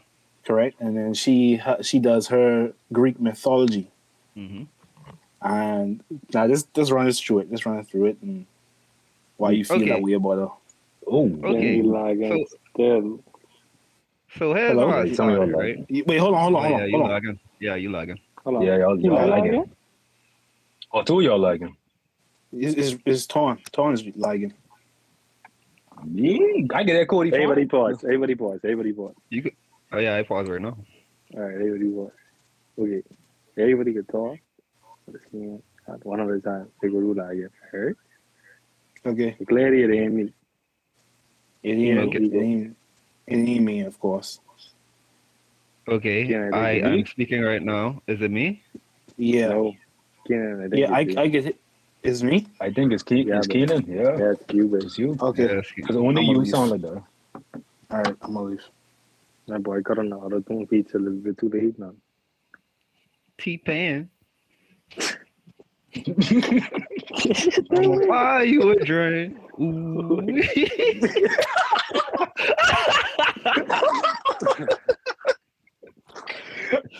[0.45, 0.75] Correct.
[0.79, 3.91] And then she she does her Greek mythology.
[4.35, 4.63] hmm
[5.41, 6.03] And
[6.33, 7.51] now just just run us through it.
[7.51, 8.45] Just run us through it and
[9.37, 9.89] why you feel Okay.
[9.89, 10.49] that way about her.
[11.07, 13.23] Oh, Okay, Then you still.
[14.37, 14.87] So here's Hello?
[14.87, 15.85] my Hey, tell me story, about right?
[15.89, 17.11] You- Wait, hold on, hold on, Oh, hold yeah, on, you hold on.
[17.11, 17.39] lagging.
[17.59, 18.19] Yeah, you lagging.
[18.43, 18.61] Hold on.
[18.63, 19.49] yeah, y'all, You y'all lag lagging.
[19.49, 19.71] again?
[20.91, 21.75] Oh, two of y'all lagging.
[22.51, 23.59] It's, it's, it's Torn.
[23.71, 24.53] Torn is lagging.
[26.03, 27.31] Me, I get that Cody.
[27.33, 27.93] Everybody fine.
[27.93, 28.03] pause.
[28.03, 28.59] Everybody pause.
[28.63, 29.15] Everybody pause.
[29.29, 29.55] You could.
[29.93, 30.75] Oh yeah, I pause right now.
[31.35, 32.11] All right, everybody pause.
[32.79, 33.03] Okay.
[33.57, 34.39] Everybody can talk.
[35.07, 35.57] Let's see.
[35.87, 36.67] At one at a time.
[36.81, 37.49] They go do that again.
[37.73, 37.95] Alright?
[39.05, 39.37] Okay.
[39.47, 40.33] Clarity it ain't me.
[41.61, 42.17] It ain't, Okay.
[43.27, 44.39] it ain't, me, of course.
[45.87, 48.01] Okay, Yeah, I I'm speaking right now.
[48.07, 48.63] Is it me?
[49.17, 49.49] Yeah.
[49.49, 49.75] No.
[50.25, 50.99] Keenan, I Yeah, I.
[51.17, 51.59] I get it.
[52.03, 52.47] It's me?
[52.61, 53.85] I think it's Ke- Yeah, it's but- Keenan.
[53.85, 55.17] Yeah, Yeah, it's you, but it's you.
[55.21, 55.55] Okay.
[55.55, 55.65] Yes.
[55.75, 57.03] Because only you gonna sound like that.
[57.91, 58.63] All right, I'm going to leave.
[59.47, 61.93] My boy cut on the other two pizza a little bit too late now.
[63.37, 64.09] T Pan.
[67.71, 69.37] I'ma you a drink.
[69.59, 70.17] Ooh.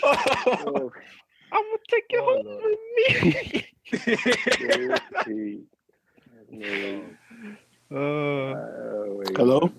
[0.04, 0.92] Oh,
[1.52, 2.64] I'm gonna take you Oh, home Lord.
[2.66, 3.68] with me.
[6.52, 7.04] No.
[7.92, 8.56] uh.
[9.38, 9.72] Hello?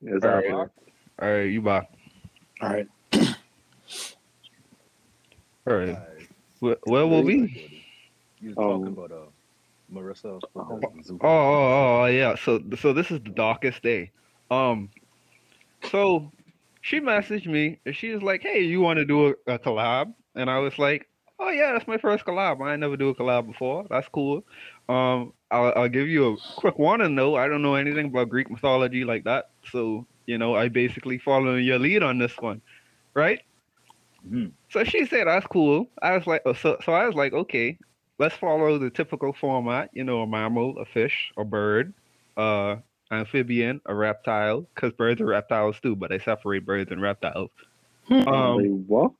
[0.00, 0.68] Yes, All right.
[1.20, 1.26] Know.
[1.26, 1.90] all right, you back.
[2.62, 2.86] All right.
[5.68, 5.98] All right,
[6.60, 7.82] where, where will we?
[8.40, 9.26] You was Um, talking about uh,
[9.92, 10.40] Marissa.
[10.54, 12.34] Oh, oh, oh, oh, yeah.
[12.36, 14.10] So, so this is the darkest day.
[14.50, 14.90] Um,
[15.90, 16.30] so
[16.82, 20.14] she messaged me and she was like, "Hey, you want to do a, a collab?"
[20.36, 21.08] And I was like,
[21.40, 22.64] "Oh yeah, that's my first collab.
[22.64, 23.86] I ain't never do a collab before.
[23.90, 24.44] That's cool.
[24.88, 27.36] Um, I'll, I'll give you a quick warning though.
[27.36, 29.50] I don't know anything about Greek mythology like that.
[29.72, 32.60] So you know, I basically following your lead on this one,
[33.14, 33.40] right?"
[34.26, 34.52] Mhm.
[34.70, 35.88] So she said that's cool.
[36.02, 37.78] I was like, oh, so so I was like, okay,
[38.18, 39.90] let's follow the typical format.
[39.92, 41.92] You know, a mammal, a fish, a bird,
[42.36, 42.76] uh,
[43.10, 47.50] amphibian, a reptile, because birds are reptiles too, but I separate birds and reptiles.
[48.08, 49.12] Wait, Um, what?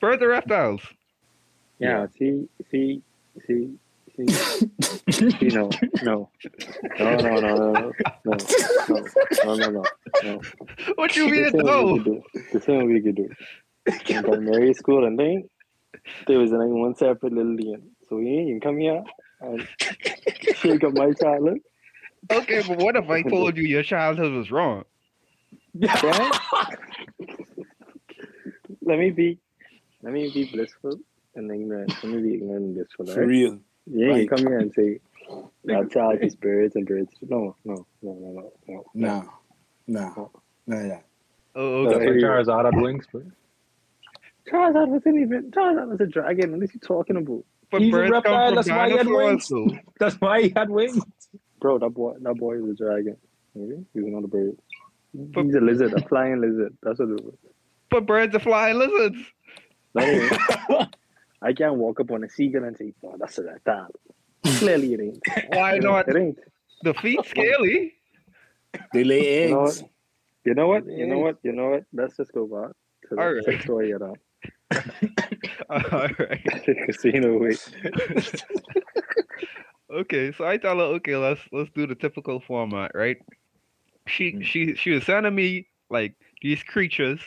[0.00, 0.82] birds are reptiles.
[1.78, 3.02] Yeah, see, see,
[3.46, 3.78] see,
[4.16, 4.26] see,
[5.40, 6.30] see, no, no,
[6.98, 8.46] no, no, no, no, no,
[8.88, 9.10] no,
[9.44, 9.84] no, no, no,
[10.22, 10.40] no.
[10.96, 11.54] What you This mean?
[11.54, 11.92] ain't what we No.
[11.94, 12.22] could do.
[12.52, 13.28] This ain't what we could do.
[14.08, 15.48] In primary school and thing,
[16.26, 17.82] there was like one separate little Leon.
[18.08, 19.02] So he ain't come here
[19.40, 19.66] and
[20.54, 21.58] shake up my childhood.
[22.32, 24.84] Okay, but what if I told you your childhood was wrong?
[25.74, 26.30] Yeah?
[28.82, 29.38] let me be,
[30.02, 30.98] let me be blissful
[31.34, 31.92] and ignorant.
[32.02, 33.06] Let me be ignorant and blissful.
[33.06, 33.28] For Right?
[33.28, 33.60] real.
[33.86, 34.38] Yeah, you ain't Right.
[34.38, 35.00] come here and say
[35.64, 37.12] that child is birds and birds.
[37.22, 38.84] No, no, no, no, no, no.
[38.94, 39.24] Nah.
[39.86, 40.14] Nah.
[40.66, 41.00] Nah, yeah.
[41.54, 42.04] Oh, okay.
[42.04, 43.22] hey, Charizard had wings, bro.
[44.50, 46.52] Charizard wasn't even Charizard was a dragon.
[46.52, 47.44] What is he talking about?
[47.70, 49.48] But He's a birds reptile, come from that's why he had wings.
[49.48, 49.78] though.
[49.98, 51.02] That's why he had wings.
[51.60, 53.16] Bro, that boy that boy is a dragon.
[53.56, 53.82] Okay?
[53.94, 54.56] He's not a bird.
[55.14, 56.76] But- He's a lizard, a flying lizard.
[56.82, 57.34] That's what it was.
[57.90, 59.18] But birds are flying lizards.
[59.94, 60.28] But anyway,
[61.42, 63.90] I can't walk up on a seagull and say, oh, that's a reptile.
[64.58, 65.22] Clearly it ain't.
[65.48, 66.08] Why not?
[66.08, 66.38] It ain't.
[66.82, 67.94] The feet scaly.
[68.92, 69.78] They lay You know eggs.
[69.80, 69.90] what?
[70.44, 70.86] You know what?
[70.86, 71.38] You know what?
[71.42, 71.84] You know what?
[71.92, 72.72] Let's just go back
[73.08, 73.44] to the All right.
[73.44, 74.14] sex story you know.
[75.70, 76.40] All right.
[76.86, 77.56] Casino way.
[79.88, 83.18] Okay, so I tell her, okay, let's let's do the typical format, right?
[84.08, 84.44] She Mm.
[84.44, 87.20] she she was sending me like these creatures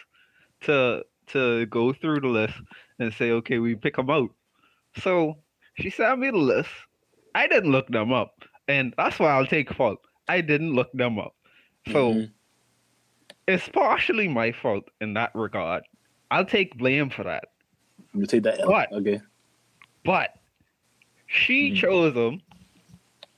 [0.62, 2.56] to to go through the list
[3.00, 4.30] and say, okay, we pick them out.
[4.98, 5.38] So
[5.76, 6.70] she sent me the list.
[7.36, 10.00] I didn't look them up, and that's why I'll take fault.
[10.28, 11.36] I didn't look them up,
[11.92, 12.32] so Mhm.
[13.48, 15.84] it's partially my fault in that regard.
[16.32, 17.46] I'll take blame for that.
[18.14, 18.70] You take that L.
[18.70, 18.92] What?
[18.92, 19.22] Okay.
[20.04, 20.36] But
[21.28, 21.76] she Mhm.
[21.78, 22.42] chose them.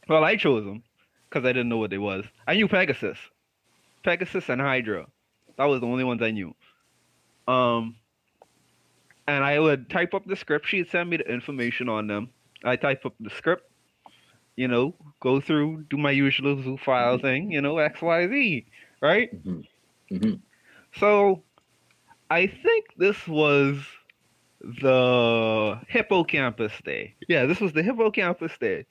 [0.07, 0.83] Well, I chose them
[1.29, 2.25] because I didn't know what they was.
[2.47, 3.17] I knew Pegasus,
[4.03, 5.07] Pegasus and Hydra.
[5.57, 6.55] That was the only ones I knew.
[7.47, 7.95] Um,
[9.27, 10.67] and I would type up the script.
[10.67, 12.29] She'd send me the information on them.
[12.63, 13.69] I type up the script.
[14.55, 17.51] You know, go through, do my usual zoo file thing.
[17.51, 18.65] You know, X, Y, Z.
[19.01, 19.45] Right.
[19.45, 19.65] Mhm.
[20.11, 20.39] Mhm.
[20.97, 21.41] So,
[22.29, 23.77] I think this was
[24.61, 27.15] the hippocampus day.
[27.27, 28.85] Yeah, this was the hippocampus day.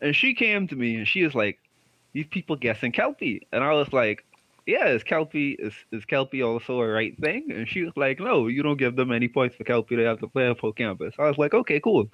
[0.00, 1.58] And she came to me and she was like,
[2.12, 3.46] These people guessing Kelpie.
[3.52, 4.24] And I was like,
[4.66, 7.50] Yeah, is Kelpie is, is Kelpie also a right thing?
[7.52, 10.20] And she was like, No, you don't give them any points for Kelpie, they have
[10.20, 11.14] to play on full campus.
[11.18, 12.08] I was like, Okay, cool.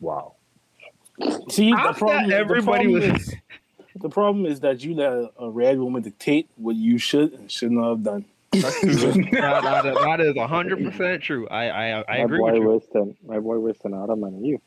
[0.00, 0.34] Wow.
[1.50, 3.34] See, the After problem, the everybody problem was- is
[3.96, 7.70] the problem is that you let a red woman dictate what you should and should
[7.70, 8.24] not have done.
[8.52, 8.90] That's true.
[9.32, 11.46] that, that, is- that is hundred percent true.
[11.48, 12.54] I I, I my agree boy with
[12.94, 13.00] you.
[13.02, 14.60] worse my boy worse than Adam and you.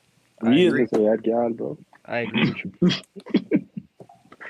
[0.44, 0.68] I Really?
[0.68, 0.82] agree.
[0.82, 1.78] He's a red girl, bro.
[2.06, 2.91] I agree with you.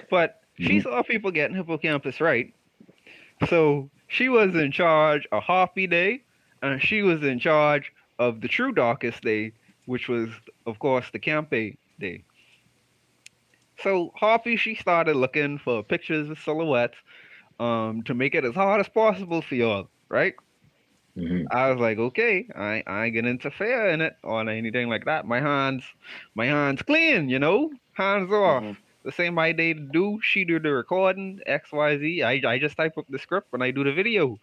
[0.10, 2.54] but she saw people getting hippocampus right.
[3.48, 6.24] So she was in charge of Harpy Day,
[6.62, 9.54] and she was in charge of the true darkest day,
[9.86, 10.30] which was,
[10.66, 12.24] of course, the Campe Day.
[13.78, 16.98] So Harpy, she started looking for pictures of silhouettes
[17.60, 20.34] um, to make it as hard as possible for y'all, right?
[21.16, 21.52] Mhm.
[21.52, 25.26] I was like, okay, I I ain't gonna interfere in it or anything like that.
[25.26, 25.84] My hands,
[26.36, 28.66] my hands clean, you know, hands off.
[28.66, 28.85] Mhm.
[29.06, 30.20] The same my day to do.
[30.24, 32.24] She do the recording, X Y Z.
[32.24, 34.40] I I just type up the script and I do the video.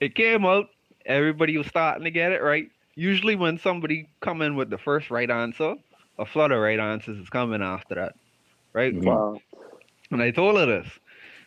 [0.00, 0.70] It came out.
[1.06, 2.68] Everybody was starting to get it right.
[2.96, 5.76] Usually, when somebody come in with the first right answer,
[6.18, 8.14] a flood of right answers is coming after that,
[8.72, 8.92] right?
[8.92, 9.04] Mhm.
[9.04, 9.40] Wow.
[10.10, 10.98] And I told her this.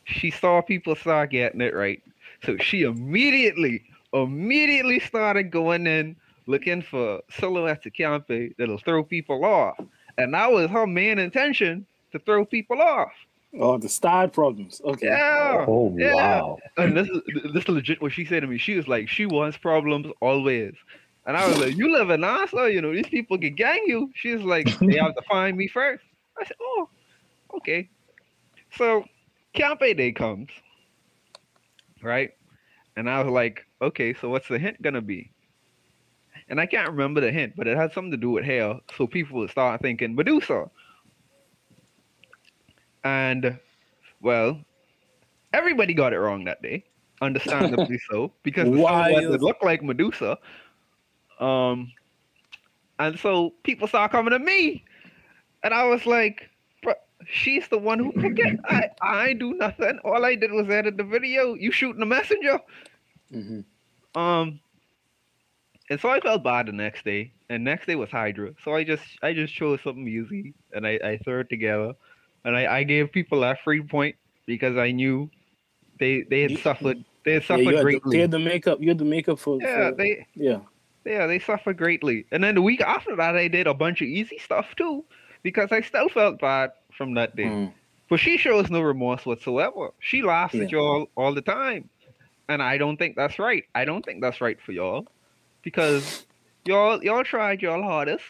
[0.06, 2.02] She saw people start getting it right.
[2.44, 9.44] So she immediately, immediately started going in looking for silhouettes of Campe that'll throw people
[9.46, 9.78] off.
[10.18, 13.12] And that was her main intention to throw people off.
[13.60, 14.82] Oh, the style problems.
[14.84, 15.08] Okay.
[15.08, 15.66] Yeah.
[15.68, 16.14] Oh Yeah.
[16.16, 16.60] wow.
[16.78, 17.22] And this is
[17.54, 18.58] this is legit what she said to me.
[18.58, 20.74] She was like, she wants problems always.
[21.26, 24.12] And I was like, you live in NASA, you know, these people can gang you.
[24.16, 26.04] She was like, they have to find me first.
[26.40, 26.90] I said, oh,
[27.58, 27.90] okay.
[28.78, 29.06] So
[29.56, 30.50] Campe Day comes,
[32.04, 32.32] right?
[32.98, 35.33] And I was like, okay, so what's the hint gonna be?
[36.54, 38.80] And I can't remember the hint, but it had something to do with hair.
[38.96, 40.70] So people would start thinking Medusa.
[43.04, 43.58] And
[44.22, 44.64] well,
[45.52, 46.84] everybody got it wrong that day,
[47.24, 48.86] understandably so, because the
[49.18, 50.38] is- would look like Medusa.
[51.40, 51.92] Um,
[53.00, 54.86] and so people started coming to me,
[55.64, 56.52] and I was like,
[56.86, 56.94] "Bruh,
[57.26, 58.60] she's the one who picked it.
[58.70, 59.98] I I do nothing.
[60.04, 61.56] All I did was edit the video.
[61.56, 62.60] You shooting the messenger."
[63.34, 63.66] Mhm.
[64.14, 64.60] Um,
[65.90, 68.52] and so I felt bad the next day, and next day was Hydra.
[68.64, 71.94] So I just I just chose something easy, and I I threw it together,
[72.46, 74.16] and I I gave people that free point
[74.46, 75.30] because I knew
[76.00, 78.16] they they had suffered they had Yeah, suffered you, had greatly.
[78.18, 78.82] you had the makeup.
[78.82, 79.60] You had the makeup for.
[79.62, 80.60] yeah, for- they yeah.
[81.06, 84.08] yeah they suffered greatly, and then the week after that I did a bunch of
[84.08, 85.04] easy stuff too,
[85.44, 87.46] because I still felt bad from that day.
[87.46, 87.74] Mm.
[88.10, 89.92] But she shows no remorse whatsoever.
[90.00, 90.64] She laughs Yeah.
[90.64, 91.90] at y'all all the time.
[92.50, 93.64] And I don't think that's right.
[93.74, 95.08] I don't think that's right for y'all.
[95.64, 96.26] Because
[96.66, 98.24] y'all y'all tried y'all hardest,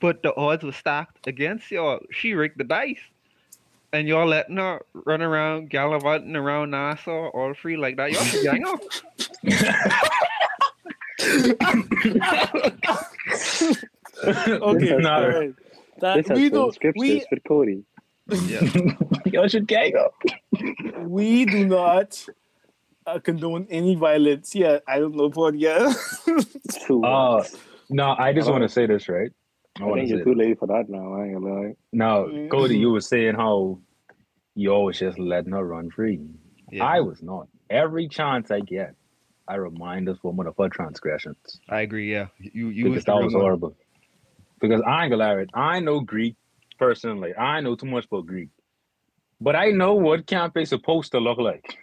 [0.00, 2.00] but the odds were stacked against y'all.
[2.10, 2.98] She rigged the dice.
[3.92, 8.12] And y'all letting her run around gallivanting around Nassau all free like that.
[8.12, 8.80] Y'all should gang up.
[14.24, 15.54] Okay, has- all right.
[16.00, 16.74] That, This has we don't.
[16.74, 17.84] scriptures We for Cody.
[18.46, 18.60] Yeah.
[19.26, 20.14] Y'all should gang up.
[21.00, 22.24] we do not
[23.06, 24.54] uh, condone any violence.
[24.54, 25.58] Yeah, I don't know what.
[25.58, 25.92] Yeah.
[26.90, 27.44] Uh.
[27.88, 29.30] No, I just want to say this, right?
[29.80, 31.14] I I think you're too late for that now.
[31.14, 31.74] I ain't gonna lie.
[31.92, 32.50] Now, Mm.
[32.50, 33.78] Cody, you were saying how
[34.54, 36.20] you always just letting her run free.
[36.70, 36.84] yeah.
[36.84, 37.48] I was not.
[37.68, 38.94] Every chance I get,
[39.48, 41.60] I remind this woman of her transgressions.
[41.68, 42.26] I agree, yeah.
[42.38, 43.76] You you because was that was horrible.
[44.60, 45.48] Because I ain't gonna lie, right?
[45.54, 46.36] I know Greek
[46.78, 47.34] personally.
[47.34, 48.48] I know too much about Greek.
[49.40, 51.78] But I know what camp is supposed to look like.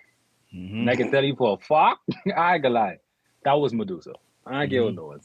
[0.57, 0.71] Mhm.
[0.81, 1.99] And I can tell you for a fact,
[2.35, 2.97] I ain't gonna lie.
[3.43, 4.13] That was Medusa.
[4.45, 5.21] I ain't give her no one.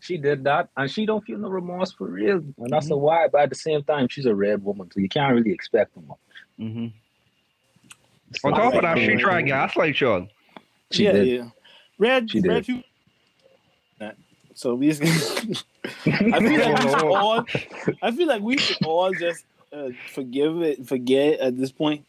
[0.00, 2.36] She did that and she don't feel no remorse for real.
[2.58, 5.08] And that's a why, but at the same time, she's a red woman, so you
[5.08, 6.10] can't really expect them.
[6.58, 6.92] Mhm.
[8.32, 10.28] So, On top of that, she tried gaslight y'all.
[10.92, 11.26] She yeah, did.
[11.26, 11.48] yeah.
[11.98, 12.48] Red, She did.
[12.48, 12.68] red.
[12.68, 12.82] You.
[14.54, 14.88] So we.
[14.92, 15.02] Just,
[16.06, 17.44] I feel like we should all.
[18.02, 22.04] I feel like we should all just uh, forgive it, forget at this point,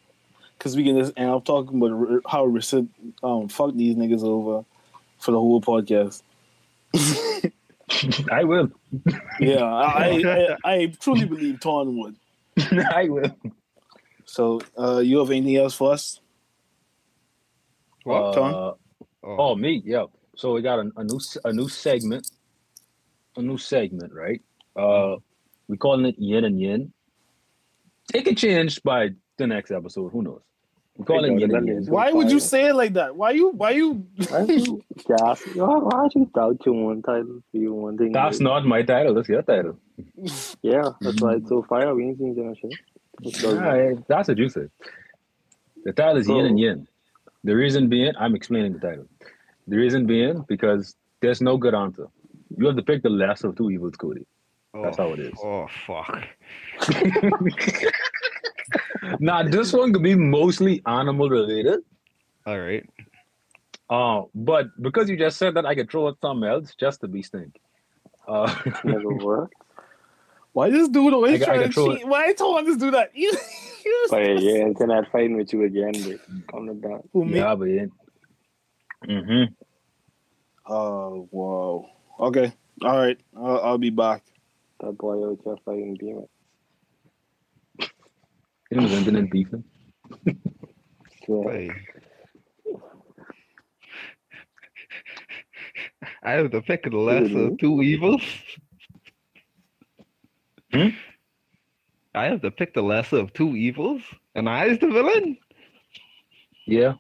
[0.62, 2.88] because we can just end up talking about how Rissa
[3.24, 4.64] um fuck these niggas over
[5.18, 6.22] for the whole podcast.
[8.32, 8.70] I will.
[9.40, 12.16] Yeah, I, I I truly believe Ton would.
[12.94, 13.36] I will.
[14.26, 16.22] So, uh, you have anything else for us?
[18.04, 18.36] What?
[18.36, 18.54] Tom?
[18.54, 18.72] Uh,
[19.24, 19.52] Oh.
[19.52, 20.06] Oh, me, yeah.
[20.36, 22.32] So we got a, a new a new segment,
[23.38, 24.42] a new segment, right?
[24.76, 25.18] Uh,
[25.68, 26.92] we calling it yin and yin.
[28.16, 30.10] It could change by the next episode.
[30.10, 30.42] Who knows?
[31.02, 31.78] We call it yin and that yin.
[31.80, 33.16] is- Why would you say it like that?
[33.16, 33.50] Why you?
[33.50, 34.06] Why you?
[34.30, 35.42] Why you gas?
[35.56, 38.12] Why why you doubt your one title for you one thing?
[38.12, 39.16] That's like- not my title.
[39.16, 39.80] That's your title.
[40.62, 41.68] Yeah, that's why it's so mm.
[41.68, 41.94] fire.
[41.96, 42.80] We ain't seen that shit.
[43.44, 44.70] Yeah, that's what you said.
[45.86, 46.88] The title is yin and yin.
[47.44, 49.08] The reason being, I'm explaining the title.
[49.68, 52.08] The reason being because there's no good answer.
[52.56, 54.26] You have to pick the lesser of two evils, Cody.
[54.74, 55.34] That's oh, how it is.
[55.44, 56.28] Oh fuck.
[59.20, 61.82] now this one could be mostly animal related.
[62.46, 62.88] All right.
[63.90, 67.08] Uh, but because you just said that, I could throw out something else just to
[67.08, 67.60] be stink.
[68.28, 69.54] Uh, Never worked.
[70.54, 72.08] Why this dude always I got- I trying got to throw cheat?
[72.08, 73.12] Why Tom just do that?
[73.16, 73.32] You,
[73.86, 76.20] you But yeah, yeah, internet fighting with you again, but
[76.52, 77.02] come to that.
[77.14, 77.38] Who, me?
[77.40, 77.86] yeah, but yeah.
[79.08, 79.54] Mm-hmm.
[80.72, 81.90] Oh wow.
[82.28, 82.54] Okay.
[82.84, 83.20] All right.
[83.36, 84.24] I'll, I'll be back.
[84.82, 86.28] That boy out there fighting demons.
[88.72, 89.64] It was internet beefing.
[91.28, 91.70] So, Hey.
[96.24, 98.22] I have to pick the lesser of two evils.
[100.74, 100.90] Hmm?
[102.16, 104.02] I have to pick the lesser of two evils,
[104.36, 105.38] and I is the villain.
[106.66, 106.94] Yeah.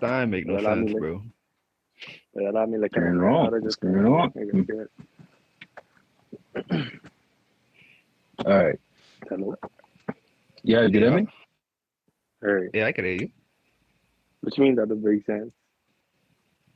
[0.00, 1.22] That make no Well, I mean, sense, like- bro.
[2.34, 3.50] but allow me like Going wrong.
[3.50, 4.32] What's going on?
[8.46, 8.78] All right.
[9.26, 9.54] Hello.
[10.62, 11.26] Yeah, you get me?
[12.44, 12.70] Alright.
[12.72, 13.30] Yeah, I can hear you.
[14.42, 15.50] Which means that doesn't make sense.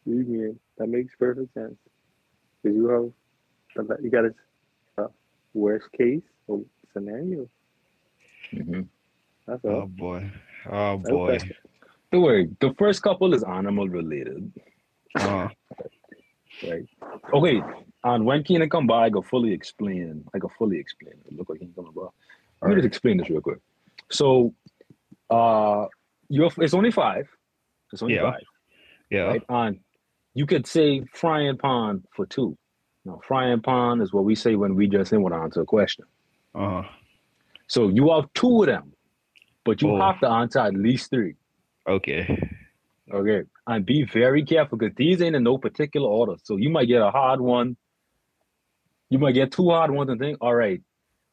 [0.05, 0.59] You mean?
[0.78, 1.76] That makes perfect sense.
[2.62, 2.88] Because you
[3.76, 4.34] have, you got a,
[5.03, 5.09] a
[5.55, 6.62] worst case or
[6.93, 7.49] scenario.
[8.53, 8.82] Mm-hmm.
[9.47, 10.30] That's Oh boy.
[10.70, 11.34] Oh boy.
[11.34, 11.51] Okay.
[12.11, 12.51] Don't worry.
[12.61, 14.53] The first couple is animal related,
[15.14, 15.49] Uh,
[16.64, 16.84] right?
[17.34, 17.60] Okay.
[18.04, 20.24] And when Keenan come by, I go fully explain.
[20.34, 21.14] I go fully explain.
[21.26, 22.06] It look like he coming by.
[22.62, 23.58] Let me just explain this real quick.
[24.10, 24.54] So,
[25.30, 25.86] uh,
[26.28, 27.28] you're it's only five.
[27.92, 28.30] It's only Yeah.
[28.32, 28.42] five.
[29.10, 29.20] yeah.
[29.22, 29.42] right?
[29.48, 29.80] And
[30.34, 32.56] you could say frying pan for two.
[33.04, 35.64] Now, frying pan is what we say when we just went on to answer a
[35.66, 36.04] question.
[36.54, 36.88] Uh huh.
[37.68, 38.92] So you have two of them,
[39.64, 40.00] but you Oh.
[40.00, 41.34] have to answer at least three.
[41.88, 42.38] Okay.
[43.12, 43.42] Okay.
[43.66, 46.34] And be very careful because these ain't in no particular order.
[46.44, 47.76] So you might get a hard one.
[49.10, 50.80] You might get two hard ones and think, all right,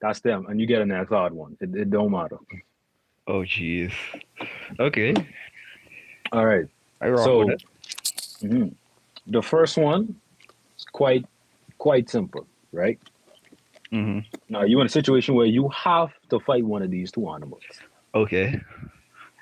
[0.01, 0.45] that's them.
[0.49, 1.57] And you get a next hard one.
[1.61, 2.38] It, it don't matter.
[3.27, 3.93] Oh jeez.
[4.80, 5.13] Okay.
[6.32, 6.65] All right.
[6.99, 7.49] I So
[8.41, 8.73] mhm.
[9.27, 10.15] the first one
[10.77, 11.25] is quite
[11.77, 12.99] quite simple, right?
[13.91, 14.19] hmm
[14.49, 17.63] Now you're in a situation where you have to fight one of these two animals.
[18.13, 18.59] Okay.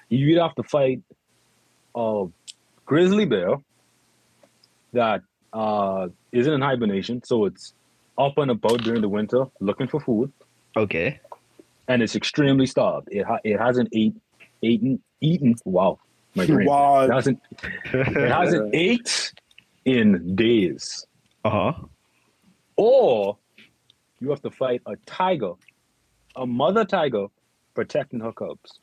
[0.09, 1.01] You either have to fight
[1.98, 2.28] a
[2.86, 3.56] grizzly bear
[4.93, 5.22] that
[5.54, 7.74] uh, isn't in hibernation, so it's
[8.18, 10.32] up and about during the winter looking for food,
[10.76, 11.20] Okay.
[11.88, 13.08] and it's extremely starved.
[13.12, 14.16] It ha- it hasn't ate
[14.62, 15.56] eaten eaten.
[15.66, 16.00] Wow,
[16.36, 16.62] my brain.
[16.68, 17.10] It Wow.
[17.10, 17.39] hasn't
[17.93, 19.34] it hasn't ate
[19.86, 21.06] in days.
[21.45, 21.74] Uh huh.
[22.76, 23.38] Or
[24.20, 25.54] you have to fight a tiger,
[26.36, 27.28] a mother tiger
[27.74, 28.80] protecting her cubs.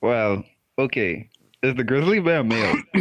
[0.00, 0.44] Well,
[0.78, 1.28] okay.
[1.64, 2.76] Is the grizzly bear male?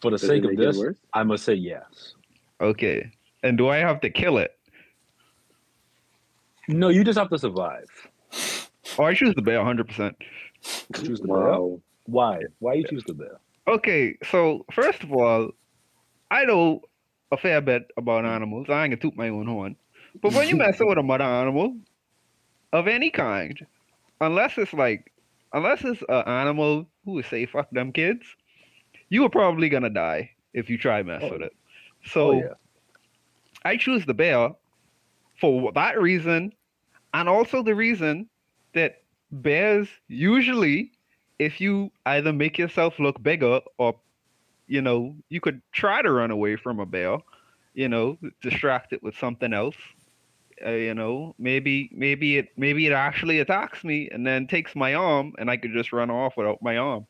[0.00, 0.96] For the Does sake it of make it this, worse?
[1.12, 2.14] I must say yes.
[2.62, 3.10] Okay.
[3.42, 4.58] And do I have to kill it?
[6.66, 7.84] No, you just have to survive.
[8.98, 10.14] Oh, I choose the bear 100%.
[10.94, 11.36] Choose the bear.
[11.36, 11.78] Wow.
[12.06, 12.40] Why?
[12.58, 13.38] Why you choose the bear?
[13.68, 15.50] Okay, so first of all,
[16.30, 16.80] I know
[17.32, 18.68] a fair bit about animals.
[18.70, 19.76] I ain't gonna toot my own horn.
[20.22, 21.76] But when you mess with a mother animal
[22.72, 23.58] of any kind,
[24.22, 25.12] unless it's like,
[25.54, 28.26] unless it's an animal who would say fuck them kids,
[29.08, 31.30] you are probably gonna die if you try mess Oh.
[31.32, 31.54] with it.
[32.04, 32.54] So oh yeah.
[33.64, 34.50] I choose the bear
[35.40, 36.52] for that reason,
[37.14, 38.28] and also the reason
[38.74, 40.92] that bears usually,
[41.38, 43.94] if you either make yourself look bigger or,
[44.66, 47.18] you know, you could try to run away from a bear,
[47.74, 49.76] you know, distract it with something else.
[50.64, 54.94] Uh, you know, maybe maybe it maybe it actually attacks me and then takes my
[54.94, 57.06] arm, and I could just run off without my arm.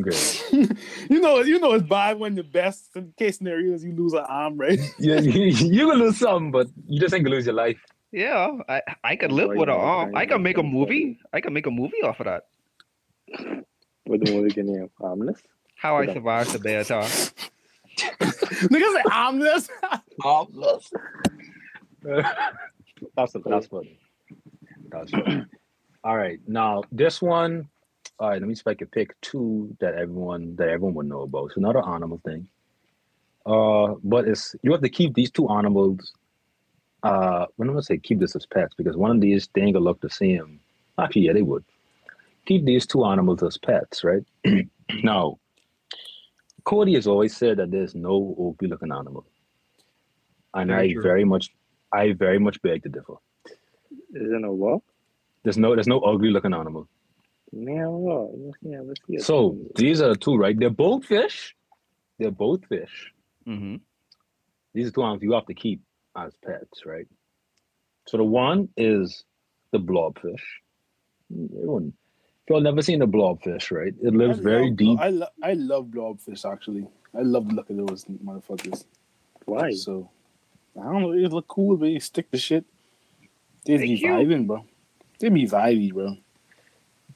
[0.00, 0.18] Okay.
[1.08, 4.24] You know, you know it's bad when the best case scenario is you lose an
[4.28, 4.78] arm, right?
[4.98, 7.78] yeah, you, you gonna lose something, but you just ain't gonna lose your life.
[8.10, 10.12] Yeah, I I could live Why with an arm.
[10.12, 10.42] Why I could not?
[10.42, 11.18] make a movie.
[11.32, 12.44] I could make a movie off of that.
[14.06, 15.40] With the movie getting you harmless.
[15.76, 16.14] How I Yeah.
[16.14, 17.10] survived the bear attack.
[18.70, 19.68] Niggas say armless.
[20.20, 20.92] Harmless.
[22.02, 23.98] that's that's funny.
[24.90, 25.44] That's funny.
[26.04, 27.68] All right, now this one.
[28.18, 31.06] All right, let me see if I can pick two that everyone that everyone would
[31.06, 31.50] know about.
[31.50, 32.48] So another animal thing.
[33.44, 36.12] Uh, but it's you have to keep these two animals.
[37.02, 39.74] Uh, when I'm gonna say keep this as pets because one of these they ain't
[39.74, 40.60] gonna look the same.
[40.98, 41.64] Actually, yeah, they would.
[42.46, 44.24] Keep these two animals as pets, right?
[45.02, 45.38] now,
[46.66, 49.24] Cody has always said that there's no ugly looking animal,
[50.52, 51.02] and Very I true.
[51.02, 51.50] very much,
[51.92, 53.14] I very much beg to differ.
[54.14, 54.82] Isn't a what?
[55.44, 56.88] There's no, there's no ugly looking animal.
[57.52, 58.54] Yeah, what?
[58.62, 59.14] Yeah, let's see.
[59.16, 59.22] it.
[59.22, 60.58] So these are the two, right?
[60.58, 61.54] They're both fish.
[62.18, 63.12] They're both fish.
[63.46, 63.76] Mm-hmm.
[64.74, 65.80] These are two animals you have to keep
[66.16, 67.06] as pets, right?
[68.08, 69.24] So the one is
[69.72, 70.42] the blobfish.
[71.32, 71.92] Everyone,
[72.48, 73.94] y'all never seen a blobfish, right?
[74.02, 75.00] It lives I very love- deep.
[75.00, 76.86] I, lo- I love blobfish actually.
[77.14, 78.84] I love the look of those motherfuckers.
[79.46, 79.70] why?
[79.72, 80.10] So
[80.78, 81.12] I don't know.
[81.14, 82.64] They look cool, but they stick to shit.
[83.64, 84.10] They They be cute.
[84.12, 84.64] vibing, bro.
[85.18, 86.16] They be vibey, bro.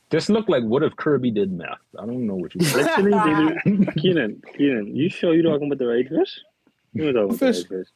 [0.08, 1.78] This look like what if Kirby did math?
[1.96, 2.60] I don't know what you.
[2.74, 3.86] Literally, baby.
[4.00, 6.40] Keenan, Keenan, you sure you talking about the right fish?
[6.94, 7.62] You were talking about Fish.
[7.64, 7.92] the right fish.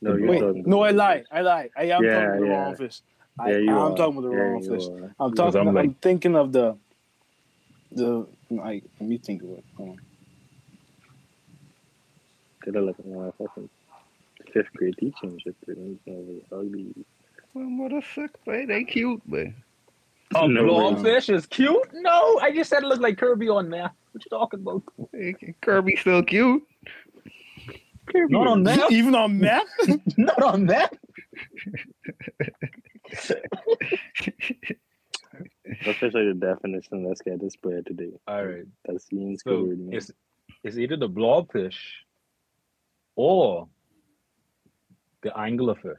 [0.00, 1.18] No, you're Wait, talking about no, the I lie.
[1.18, 1.26] fish.
[1.32, 1.70] I lie.
[1.76, 2.52] I am Yeah, talking about the yeah.
[2.64, 3.00] wrong fish.
[3.38, 3.96] I Yeah, you am are.
[3.96, 4.86] talking about the Yeah, wrong fish.
[4.88, 5.14] are.
[5.18, 5.60] I'm talking.
[5.60, 6.76] I'm I'm, like- thinking of the
[7.92, 8.26] the.
[8.62, 9.64] I let me think of it.
[9.76, 9.98] Hold on.
[12.62, 13.68] Could have looked at my fucking
[14.52, 15.54] fifth grade teaching shit.
[15.66, 15.78] dude.
[15.78, 16.94] It's really ugly.
[17.52, 18.66] Well, what a sick boy.
[18.66, 19.46] They cute, but
[20.34, 20.68] A No way.
[20.70, 21.88] blobfish is cute?
[21.92, 23.92] No, I just said it looked like Kirby on math.
[24.12, 24.82] What you talking about?
[25.60, 26.62] Kirby's still cute.
[28.14, 28.90] Not on math.
[28.92, 29.66] Even on map.
[30.16, 30.66] Not on
[33.10, 33.30] math.
[35.86, 37.06] Officially, the definition.
[37.06, 38.12] Let's get this bread today.
[38.28, 38.64] All right.
[38.84, 39.80] That's being So screwed.
[39.80, 39.94] man.
[39.94, 40.10] it's
[40.62, 41.76] it's either the blobfish
[43.16, 43.68] or
[45.22, 45.96] the anglerfish.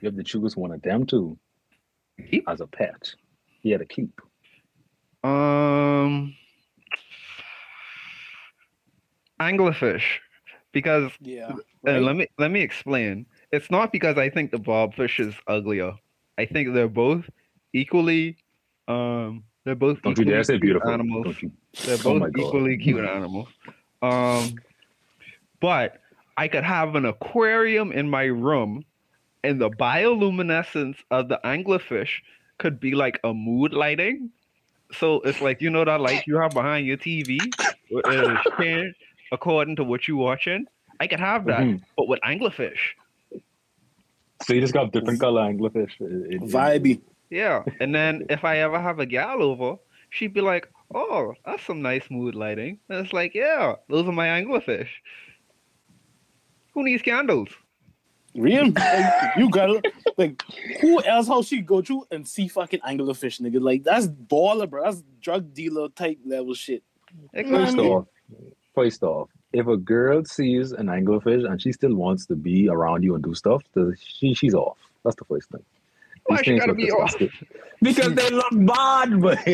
[0.00, 1.38] You have to choose one of them two
[2.30, 2.48] Keep?
[2.48, 3.14] as a pet.
[3.62, 4.20] Yeah, to keep.
[5.22, 6.34] Um,
[9.38, 10.18] anglerfish,
[10.72, 11.48] because Yeah.
[11.52, 11.56] uh,
[11.92, 12.02] right?
[12.02, 13.26] let me let me explain.
[13.52, 15.92] It's not because I think the bobfish is uglier.
[16.38, 17.28] I think they're both
[17.72, 18.36] equally.
[18.88, 20.90] Um, They're both Don't you dare equally say cute beautiful.
[20.90, 21.36] animals.
[21.42, 21.52] You?
[21.84, 22.38] They're Oh both God.
[22.38, 23.48] equally cute animals.
[24.02, 24.54] Um,
[25.60, 26.00] but
[26.36, 28.84] I could have an aquarium in my room,
[29.44, 32.22] and the bioluminescence of the anglerfish
[32.58, 34.30] could be like a mood lighting.
[34.92, 37.38] So it's like you know that light you have behind your TV,
[37.90, 38.94] is
[39.32, 40.64] according to what you're watching.
[41.00, 41.82] I could have that, Mhm.
[41.96, 42.94] but with anglerfish.
[44.42, 46.00] So you just got different color anglerfish.
[46.00, 47.00] It- it- Vibey.
[47.30, 49.76] Yeah, and then if I ever have a gal over,
[50.10, 54.12] she'd be like, "Oh, that's some nice mood lighting." And it's like, "Yeah, those are
[54.12, 54.88] my anglerfish."
[56.74, 57.48] Who needs candles?
[58.34, 59.82] Real, like, you gotta
[60.16, 60.40] like
[60.80, 63.60] who else how she go through and see fucking anglerfish, nigga?
[63.60, 64.84] Like that's baller, bro.
[64.84, 66.82] That's drug dealer type level shit.
[67.34, 68.06] First off,
[68.74, 73.02] first off, if a girl sees an anglerfish and she still wants to be around
[73.02, 74.78] you and do stuff, then she she's off.
[75.04, 75.64] That's the first thing.
[76.26, 77.10] Why These she things gotta look be off?
[77.18, 77.46] disgusting.
[77.82, 79.38] Because they look bad, but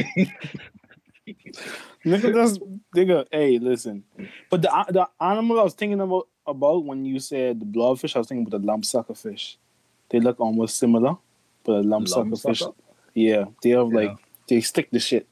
[2.05, 2.59] Nigga, that's
[2.94, 3.26] nigga.
[3.30, 4.05] Hey, listen.
[4.51, 8.18] But the the animal I was thinking about about when you said the blobfish, I
[8.20, 9.59] was thinking about the lump sucker fish.
[10.09, 11.16] They look almost similar,
[11.64, 12.62] but a lump, sucker fish.
[13.14, 14.16] Yeah, they have like Yeah.
[14.49, 15.26] they stick the shit.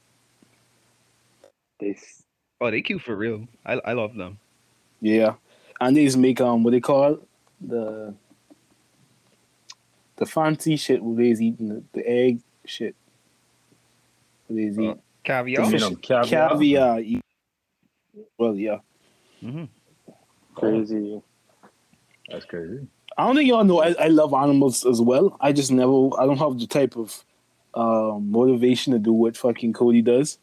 [1.79, 1.97] They
[2.61, 3.47] Oh, they cute for real.
[3.65, 4.39] I I love them.
[5.01, 5.35] Yeah,
[5.79, 7.19] and they just make um what they call
[7.61, 8.13] the
[10.17, 12.95] the fancy shit where they's eating the, the egg shit.
[14.47, 15.65] Where they's Uh, eat Caviar.
[15.65, 16.49] You fish- know, caviar.
[16.49, 16.99] caviar.
[17.01, 17.21] eat-
[18.37, 18.79] Well, yeah.
[19.41, 19.65] hmm
[20.55, 21.21] crazy.
[22.29, 22.87] That's crazy.
[23.17, 25.37] I don't think y'all know I, I love animals as well.
[25.41, 27.23] I just never I don't have the type of
[27.73, 30.37] uh, motivation to do what fucking Cody does.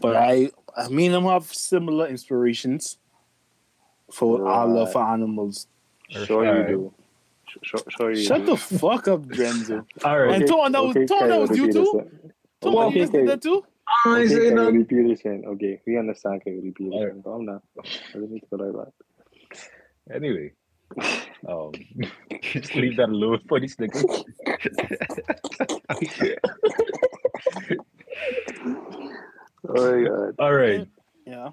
[0.00, 2.98] But I I mean I have similar inspirations
[4.12, 5.66] for our love for animals.
[6.10, 6.94] Sure you do.
[7.62, 8.46] Sure, sure you Shut do.
[8.46, 9.84] the fuck up, Drenzo.
[10.04, 10.40] All right.
[10.42, 11.84] And Tom, that was Tom, that Kyle was you too.
[11.84, 12.32] Peterson.
[12.60, 13.64] Tom, Okay, you just did that too?
[14.06, 14.84] I ain't Okay, say Coyote nothing.
[14.86, 15.44] Peterson.
[15.46, 16.98] Okay, we understand Coyote Peterson.
[17.00, 17.22] Alright.
[17.24, 17.60] Calm down.
[17.78, 17.82] I
[18.14, 18.86] didn't need to go like
[20.08, 20.14] that.
[20.14, 20.52] Anyway,
[21.48, 21.72] um,
[22.42, 24.24] just leave that alone for these niggas.
[26.18, 26.38] that.
[29.68, 30.34] Oh my god.
[30.38, 30.86] All right.
[31.26, 31.50] Yeah.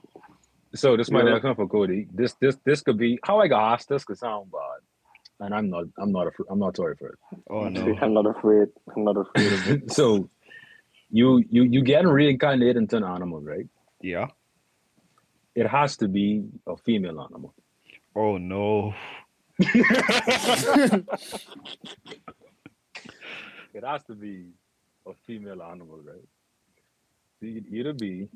[0.75, 1.31] So this might Yeah.
[1.33, 2.07] not come from Cody.
[2.13, 4.79] This this this could be how I got asked this could sound bad,
[5.45, 7.19] and I'm not I'm not afraid, I'm not sorry for it.
[7.49, 7.95] Oh no.
[8.01, 8.69] I'm not afraid.
[8.95, 9.91] I'm not afraid of it.
[9.99, 10.29] so
[11.09, 13.67] you you you get reincarnated into an animal, right?
[14.01, 14.27] Yeah.
[15.55, 17.53] It has to be a female animal.
[18.15, 18.93] Oh no.
[23.73, 24.47] It has to be
[25.07, 26.27] a female animal, right?
[27.39, 28.27] So you could either be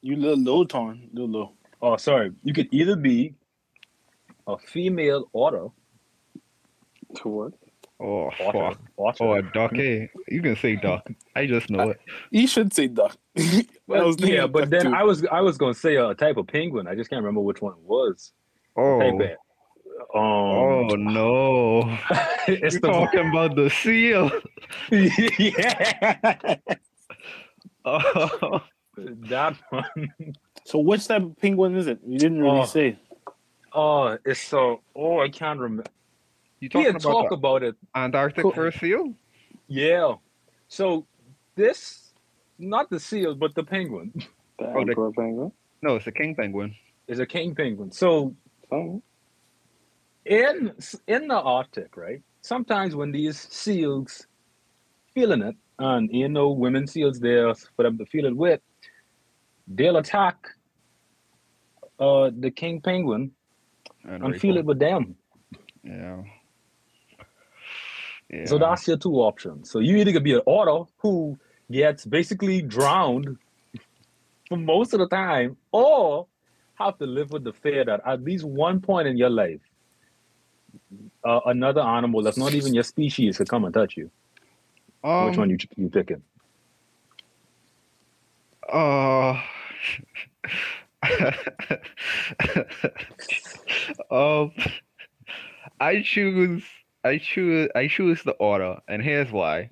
[0.00, 1.08] You little low, Tom.
[1.12, 1.52] Little low.
[1.82, 3.34] Oh sorry, you could either be
[4.46, 5.68] a female otter,
[7.16, 7.52] To what?
[8.00, 8.78] Oh otter, fuck.
[8.98, 9.24] otter.
[9.24, 9.72] Oh, a duck.
[9.74, 11.08] Hey, you can say duck.
[11.36, 12.00] I just know it.
[12.30, 13.16] You should say duck.
[13.86, 14.94] Well, was yeah, but duck then too.
[14.96, 16.86] I was I was gonna say a type of penguin.
[16.88, 18.32] I just can't remember which one it was.
[18.76, 18.98] Oh.
[19.00, 19.36] Type.
[20.14, 21.98] Um, Oh no.
[22.48, 24.30] it's You're the talking about the seal.
[24.90, 26.56] yeah,
[27.84, 28.60] Oh.
[28.96, 30.34] that one.
[30.64, 31.98] So which type of penguin is it?
[32.06, 32.64] You didn't really Oh.
[32.64, 32.98] say.
[33.72, 34.80] Oh, it's so.
[34.94, 35.84] Oh, I can't remember.
[36.60, 37.74] You We talking about talk the about it.
[37.94, 38.52] Antarctic Cool.
[38.52, 39.14] fur seal?
[39.66, 40.14] Yeah.
[40.68, 41.06] So
[41.56, 42.12] this,
[42.58, 44.12] not the seal, but the penguin,
[44.58, 45.52] The Oh, the- penguin?
[45.82, 46.74] No, it's a king penguin.
[47.08, 47.90] is a king penguin.
[47.90, 48.34] So
[48.70, 49.02] Oh,
[50.24, 50.72] in
[51.08, 52.22] in the Arctic, right?
[52.42, 54.26] Sometimes when these seals
[55.14, 58.60] feeling it, and you know, women seals there for them to feel it with,
[59.68, 60.36] they'll attack
[61.98, 63.30] uh the king penguin
[64.04, 65.16] And and feel it with them.
[65.84, 66.22] Yeah.
[68.30, 68.46] Yeah.
[68.46, 69.70] So that's your two options.
[69.70, 71.38] So you either could be an otter who
[71.70, 73.36] gets basically drowned
[74.48, 76.26] for most of the time, or
[76.74, 79.60] have to live with the fear that at least one point in your life,
[81.24, 84.10] uh, another animal that's not even your species could come and touch you.
[85.04, 86.22] um, Which one you you picking?
[88.72, 89.40] Uh,
[94.10, 94.50] um,
[95.78, 96.64] I choose,
[97.04, 99.68] I choose, I choose the order, and here's why.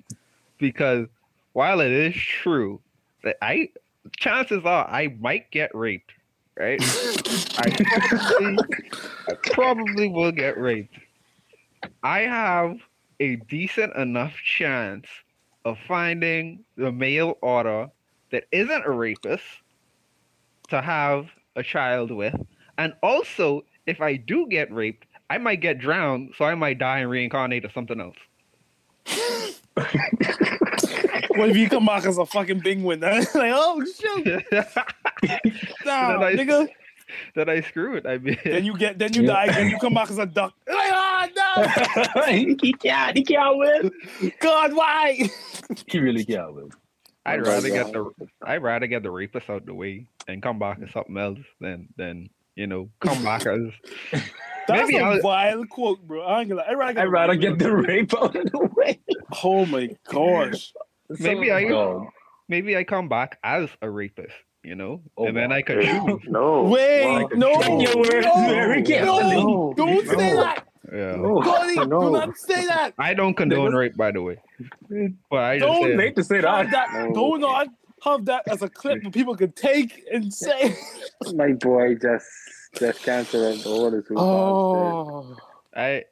[0.59, 1.07] Because
[1.53, 2.79] while it is true
[3.23, 3.69] that I,
[4.17, 6.11] chances are I might get raped,
[6.55, 6.79] right?
[7.57, 8.57] I probably,
[9.27, 10.99] I probably will get raped.
[12.03, 12.77] I have
[13.19, 15.07] a decent enough chance
[15.65, 17.89] of finding the male otter
[18.31, 19.43] that isn't a rapist
[20.69, 22.35] to have a child with.
[22.77, 26.99] And also, if I do get raped, I might get drowned, so I might die
[26.99, 28.15] and reincarnate as something else.
[31.35, 33.11] what if you come back as a fucking big winner?
[33.35, 34.25] like, oh shoot,
[35.85, 36.67] nah, Then I- nigga.
[37.35, 38.05] Did I screw it?
[38.05, 39.33] I mean, Then you get, then you Yeah.
[39.33, 40.53] die, then you come back as a duck.
[40.65, 41.27] Like, ah,
[42.15, 43.17] no, he can't.
[43.17, 43.91] He can't win.
[44.39, 45.29] God, why?
[45.87, 46.69] He really can't win.
[47.25, 48.11] I'd rather get the
[48.43, 50.93] I'd rather get the rapist out the way and come back as mm.
[50.93, 53.59] something else than than you know come back as
[54.67, 56.21] That's Maybe a I'll- wild quote, bro.
[56.21, 56.67] I ain't gonna lie.
[56.69, 58.99] I'd rather get, I'd rather get the rape out of the way.
[59.43, 60.71] Oh my gosh.
[61.19, 62.07] Maybe I- Dog.
[62.47, 65.51] maybe I come back as a rapist, you know, Oh, and then.
[65.51, 66.21] I could choose.
[66.27, 66.63] No.
[66.63, 67.29] Wait, Wow.
[67.33, 69.35] no, Check your words no, very carefully.
[69.43, 71.41] no, don't say that, Yeah, No.
[71.41, 71.75] Cody.
[71.75, 72.93] Do not say that.
[72.99, 74.37] I don't condone rape, by the way,
[75.29, 76.69] but I Don't said, Late to say that.
[76.71, 76.93] that.
[76.93, 77.13] No.
[77.13, 77.67] Do not
[78.03, 80.75] have that as a clip that people can take and say.
[81.33, 82.27] My boy just
[82.77, 84.19] just canceled all the super.
[84.19, 85.37] Oh,
[85.75, 86.03] I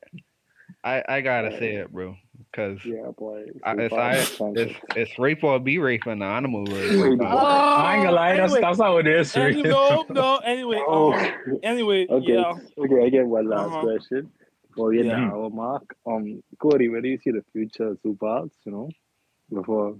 [0.84, 2.15] I I gotta say it, bro,
[2.51, 3.47] because Yeah, boy.
[3.65, 4.13] I- it's, I,
[4.55, 7.19] it's it's rape or be rape in the animal world.
[7.21, 8.61] oh, I ain't gonna lie, that's, Anyway.
[8.61, 9.36] that's how it is.
[9.36, 10.38] Any- no, no.
[10.38, 11.11] Anyway, Oh.
[11.13, 12.34] um, anyway, Okay.
[12.34, 12.53] yeah.
[12.77, 13.82] Okay, I get one last Uh-huh.
[13.82, 14.32] question.
[14.76, 15.28] Well, you Yeah.
[15.30, 15.95] know, Mark.
[16.05, 18.89] Um, Cody, where do you see the future of Zoo Files, you know,
[19.51, 19.95] before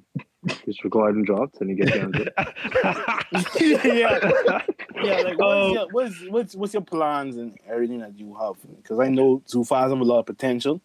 [0.65, 2.34] this recording drops and you get down to it.
[3.84, 4.59] yeah,
[5.03, 5.22] yeah.
[5.22, 5.74] Like, what's, Oh.
[5.74, 8.55] your, what's what's what's your plans and everything that you have?
[8.78, 10.82] Because I know Zoo Files have a lot of potential.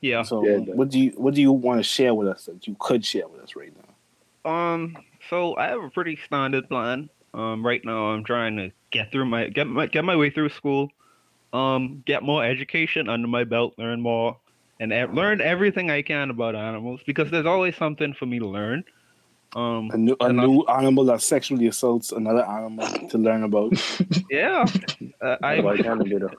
[0.00, 0.22] yeah.
[0.22, 2.76] So, Yeah, what do you what do you want to share with us that you
[2.80, 4.50] could share with us right now?
[4.50, 4.96] Um,
[5.30, 7.08] so I have a pretty standard plan.
[7.34, 10.48] Um, right now I'm trying to get through my get my get my way through
[10.50, 10.90] school.
[11.52, 14.36] Um, get more education under my belt, learn more,
[14.80, 18.46] and e- learn everything I can about animals because there's always something for me to
[18.46, 18.84] learn.
[19.54, 23.72] Um, A new a And new animal that sexually assaults another animal to learn about.
[24.30, 24.68] yeah,
[25.22, 26.30] uh, I I boy trying to be the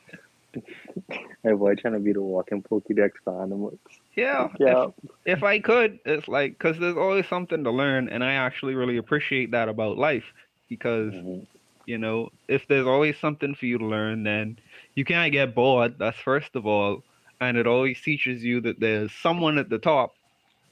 [1.46, 3.80] I boy trying to be the walking Pokédex for animals.
[4.16, 4.50] yeah.
[4.60, 4.88] Yeah.
[5.26, 8.76] If, if I could, it's like because there's always something to learn, and I actually
[8.76, 10.26] really appreciate that about life
[10.70, 11.48] because Mhm.
[11.86, 14.58] you know if there's always something for you to learn then
[15.00, 17.02] you can't get bored that's first of all
[17.42, 20.14] and it always teaches you that there's someone at the top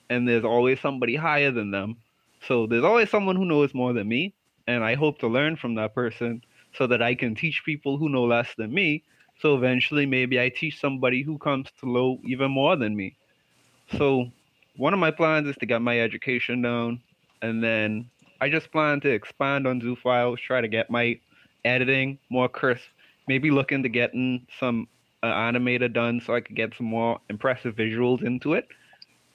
[0.10, 1.96] and there's always somebody higher than them.
[2.46, 4.34] So there's always someone who knows more than me
[4.68, 6.42] and i hope to learn from that person
[6.74, 9.04] so that i can teach people who know less than me.
[9.40, 13.16] So eventually maybe i teach somebody who comes to low even more than me.
[13.98, 14.30] So
[14.76, 17.02] one of my plans is to get my education down
[17.42, 18.10] and then
[18.42, 21.20] I just plan to expand on Zoo Files, try to get my
[21.66, 22.86] editing more crisp,
[23.28, 24.88] maybe look into getting some
[25.24, 28.68] uh, animator done so I could get some more impressive visuals into it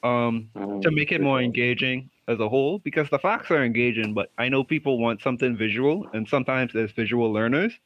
[0.03, 0.51] um,
[0.83, 4.49] to make it more engaging as a whole because the facts are engaging, but I
[4.49, 7.79] know people want something visual, and sometimes there's visual learners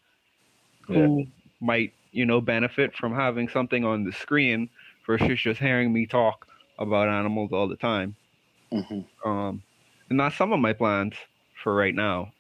[0.87, 1.27] who
[1.61, 4.69] might, you know, benefit from having something on the screen
[5.07, 6.47] versus just hearing me talk
[6.79, 8.15] about animals all the time.
[8.73, 9.05] Mhm.
[9.25, 9.63] Um,
[10.11, 11.15] and that's some of my plans
[11.63, 12.33] for right now.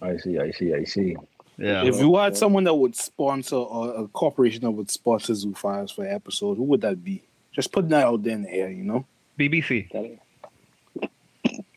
[0.00, 1.16] I see, I see, I see.
[1.58, 1.84] Yeah.
[1.84, 5.90] If you had someone that would sponsor or a corporation that would sponsor Zoo Files
[5.90, 7.22] for an episode, who would that be?
[7.52, 9.04] Just putting that out there in the air, you know.
[9.38, 10.18] BBC.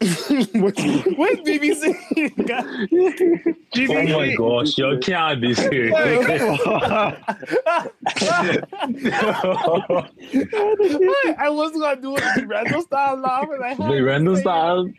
[0.53, 0.77] what,
[1.17, 1.95] what BBC?
[3.73, 5.95] Oh my gosh, you can't be serious.
[5.97, 7.15] I
[11.49, 13.59] was gonna do it the Randall style laughing.
[13.63, 14.91] I had the to random style.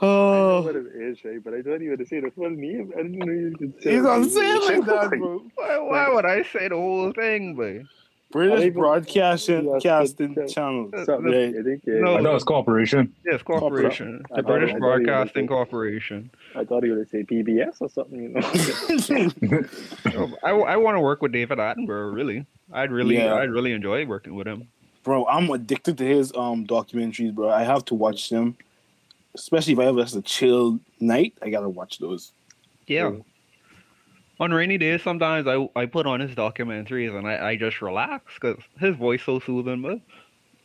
[0.00, 0.04] It.
[0.04, 1.42] I Oh, know what it is, right?
[1.42, 2.92] But I don't even say the full name.
[2.96, 4.02] I didn't know you could say he's it.
[4.04, 5.42] gonna say it like that, bro.
[5.54, 7.82] Why, why would I say the whole thing, but
[8.30, 10.90] British even- Broadcasting casting channel.
[11.04, 11.32] Something.
[11.32, 11.54] Right.
[11.58, 11.82] I think.
[11.86, 12.16] Yeah, No.
[12.18, 13.14] I thought corporation.
[13.24, 16.30] yes, corporation, I the British I thought you were Broadcasting gonna Corporation.
[16.54, 18.22] I thought you were to say PBS or something.
[18.22, 18.28] You
[20.12, 20.30] know.
[20.44, 22.12] I, I want to work with David Attenborough.
[22.14, 23.34] Really, I'd really, Yeah.
[23.34, 24.68] I'd really enjoy working with him.
[25.04, 27.48] bro, I'm addicted to his um documentaries, bro.
[27.48, 28.56] I have to watch them,
[29.38, 31.34] especially if I ever have a chill night.
[31.42, 32.32] I gotta watch those.
[32.86, 33.10] Yeah.
[33.10, 33.18] Yeah.
[34.40, 38.34] On rainy days, sometimes I, I put on his documentaries and I, I just relax
[38.34, 39.82] because his voice so soothing.
[39.82, 40.00] But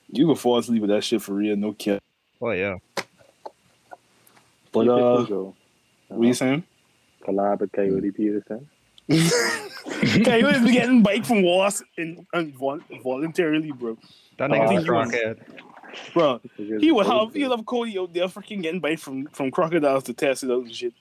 [0.10, 2.00] You can fall asleep with that shit for real, no kid.
[2.42, 2.76] oh yeah,
[4.72, 5.56] But Keep it uh, go.
[6.10, 6.64] what you saying?
[7.26, 8.68] collab with Coyote Peterson.
[9.10, 13.98] okay, you was getting bike from Was in, invol- voluntarily, bro.
[14.38, 15.40] that Oh, nigga's I a think he was- crackhead.
[16.14, 20.04] Bro, he would have he'll have Cody out there freaking getting bite from from crocodiles
[20.06, 20.94] to test it out and shit.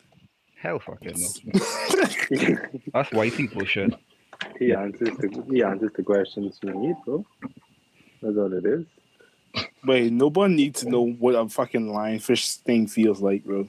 [0.57, 2.57] Hell fucking no.
[2.93, 3.95] That's white people shit.
[4.59, 7.24] He answers the he answers the questions you need, bro.
[8.22, 8.84] That's all it is.
[9.84, 13.68] But nobody needs to know what a fucking lionfish thing feels like, bro.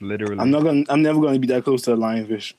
[0.00, 0.38] Literally.
[0.38, 0.84] I'm not gonna.
[0.88, 2.54] I'm never gonna be that close to a lionfish.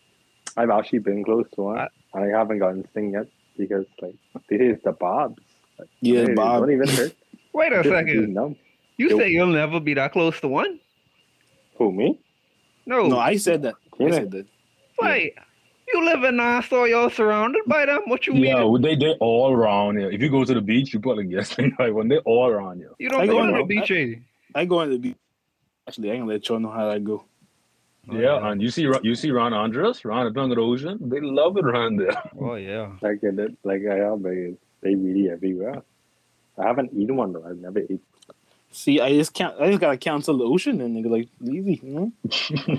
[0.55, 1.79] I've actually been close to one.
[1.79, 4.15] I- I haven't gotten sting yet because like
[4.49, 5.39] this is the bobs.
[5.79, 6.61] Like, Yeah, they Bob.
[6.63, 7.15] Don't even hurt.
[7.53, 8.33] Wait a Just second.
[8.33, 8.55] numb.
[8.97, 9.17] You Yo.
[9.17, 10.79] say you'll never be that close to one?
[11.77, 12.19] Who me?
[12.85, 13.07] No.
[13.07, 13.75] No, I said that.
[13.99, 14.45] I said that.
[14.99, 15.35] Wait.
[15.93, 18.03] You live in Nassau, you're surrounded by them.
[18.05, 18.45] What you mean?
[18.45, 20.09] Yeah, they they all around here.
[20.09, 22.77] If you go to the beach, you probably guess they know when they all around
[22.77, 22.91] here.
[22.97, 24.15] You don't I go don't the beach, eh?
[24.55, 25.17] I go on the beach.
[25.87, 27.25] Actually, I ain't gonna let y'all know how I go.
[28.09, 30.97] Oh, yeah, and you see you see Ron Andros, Ron the tongue of the ocean.
[31.09, 32.15] They love it around there.
[32.39, 32.91] Oh yeah.
[33.01, 35.83] Like uh, that, like I have, they they really everywhere.
[36.61, 37.43] I haven't eaten one though.
[37.45, 37.99] I've never eaten.
[38.73, 39.53] See, I just can't.
[39.59, 42.11] I just gotta cancel the ocean and nigga like easy, you know.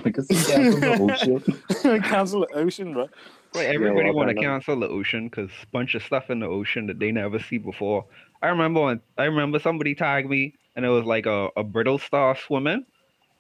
[0.05, 0.97] like it's the
[1.83, 2.03] ocean.
[2.03, 3.09] cancel the ocean, bro.
[3.55, 6.87] Wait, everybody well, want to cancel the ocean because bunch of stuff in the ocean
[6.87, 8.07] that they never see before.
[8.41, 11.99] I remember when I remember somebody tagged me and it was like a, a brittle
[11.99, 12.87] star swimming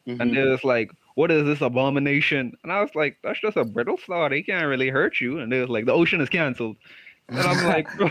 [0.06, 0.36] and Mhm.
[0.36, 3.96] it was like, "What is this abomination?" And I was like, "That's just a brittle
[3.96, 4.28] star.
[4.28, 6.76] They can't really hurt you." And it was like, "The ocean is canceled."
[7.28, 8.08] And I'm like, "Bro,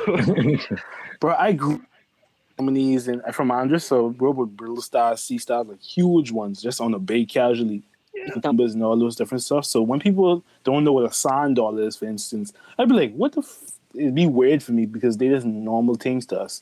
[1.20, 1.82] Bro, I grew
[2.66, 6.80] Harmonies and from Andros, so bro with brittle stars, sea stars, like huge ones, just
[6.80, 7.82] on the bay casually.
[8.14, 8.36] Yeah.
[8.44, 9.66] Numbers and all those different stuff.
[9.66, 13.16] So when people don't know what a sand dollar is, for instance, I'd be like,
[13.16, 13.72] what the f-?
[13.96, 16.62] It'd be weird for me because they just normal things to us.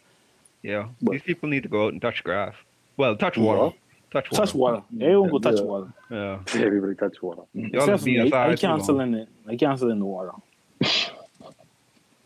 [0.64, 1.12] yeah, What?
[1.14, 2.56] these people need to go out and touch grass.
[2.96, 3.60] Well, touch water.
[3.60, 3.74] What?
[4.12, 4.46] Touch water.
[4.46, 4.84] Touch water.
[5.02, 5.62] Everyone go touch Yeah.
[5.64, 5.88] water.
[6.10, 6.40] Yeah.
[6.56, 7.42] Everybody touch water.
[7.56, 8.78] Except for me, I, inside I too long.
[8.78, 9.28] cancel in it.
[9.48, 10.32] I cancel in the water.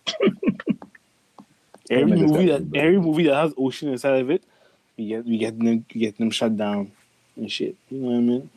[1.89, 4.43] every niggas movie got that every movie that has ocean inside of it,
[4.97, 6.91] we get we get them we get them shut down
[7.35, 7.75] and shit.
[7.89, 8.49] You know what I mean?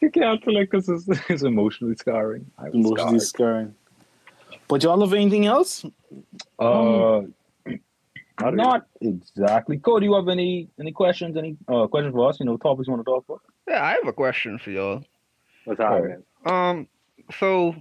[0.00, 2.50] you can't feel like this is it's emotionally scarring.
[2.58, 3.22] I was Emotionally scarred.
[3.22, 3.74] scarring.
[4.68, 5.84] But y'all have anything else?
[6.58, 7.22] Uh,
[8.40, 9.78] Not not exactly.
[9.78, 11.36] Cody, you have any any questions?
[11.36, 12.40] Any uh questions for us?
[12.40, 13.42] You know, topics you want to talk about?
[13.68, 15.04] Yeah, I have a question for y'all.
[15.64, 16.24] What's happening?
[16.44, 16.88] Um,
[17.38, 17.76] so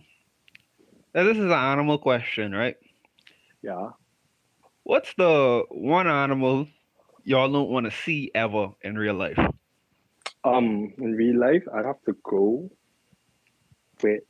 [1.15, 2.78] now this is an animal question, right?
[3.63, 3.89] Yeah.
[4.84, 6.67] What's the one animal
[7.23, 9.38] y'all don't want to see ever in real life?
[10.43, 12.69] Um, in real life, I'd have to go
[14.01, 14.21] with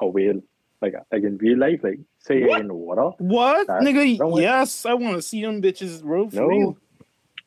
[0.00, 0.40] a whale.
[0.82, 2.60] Like, like in real life, like say you're What?
[2.60, 4.18] in the water, What, That- nigga?
[4.18, 6.28] that Yes, I want to see them bitches, bro.
[6.28, 6.76] For No, real.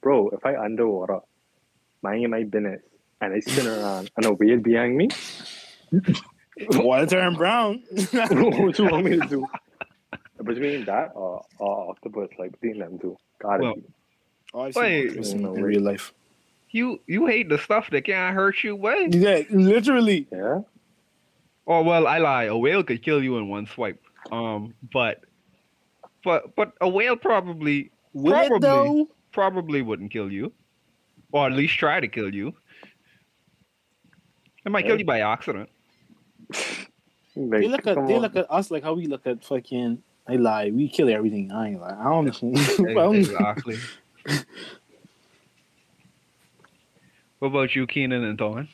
[0.02, 0.30] bro.
[0.30, 1.20] If I underwater,
[2.02, 2.82] minding my business,
[3.22, 5.10] and I spin around and a whale behind me,
[6.72, 7.84] Water turn brown.
[8.12, 9.48] what do you want me to do?
[10.44, 13.82] Between that or, or octopus, like between them two, gotta Well, be.
[14.54, 15.08] Oh, I've seen Wait.
[15.10, 15.62] octopus in, No in way.
[15.62, 16.14] real life.
[16.72, 19.10] You you hate the stuff that can't hurt you, way?
[19.12, 20.28] Yeah, literally.
[20.32, 20.62] Yeah.
[21.68, 22.44] Oh well, I lie.
[22.46, 24.02] A whale could kill you in one swipe.
[24.32, 25.24] Um, but
[26.24, 28.60] but but a whale probably Will it Probably.
[28.68, 29.08] though?
[29.32, 30.52] probably wouldn't kill you,
[31.32, 32.54] or at least try to kill you.
[34.66, 35.70] It might kill you by accident.
[37.36, 38.22] Like, They look at they on.
[38.22, 40.02] look at us like how we look at fucking.
[40.30, 40.70] I lie.
[40.70, 41.52] We kill everything.
[41.52, 41.98] I ain't lie.
[42.00, 42.28] I don't.
[42.88, 43.78] I don't exactly.
[47.40, 48.68] what about you, Keenan and Thorne?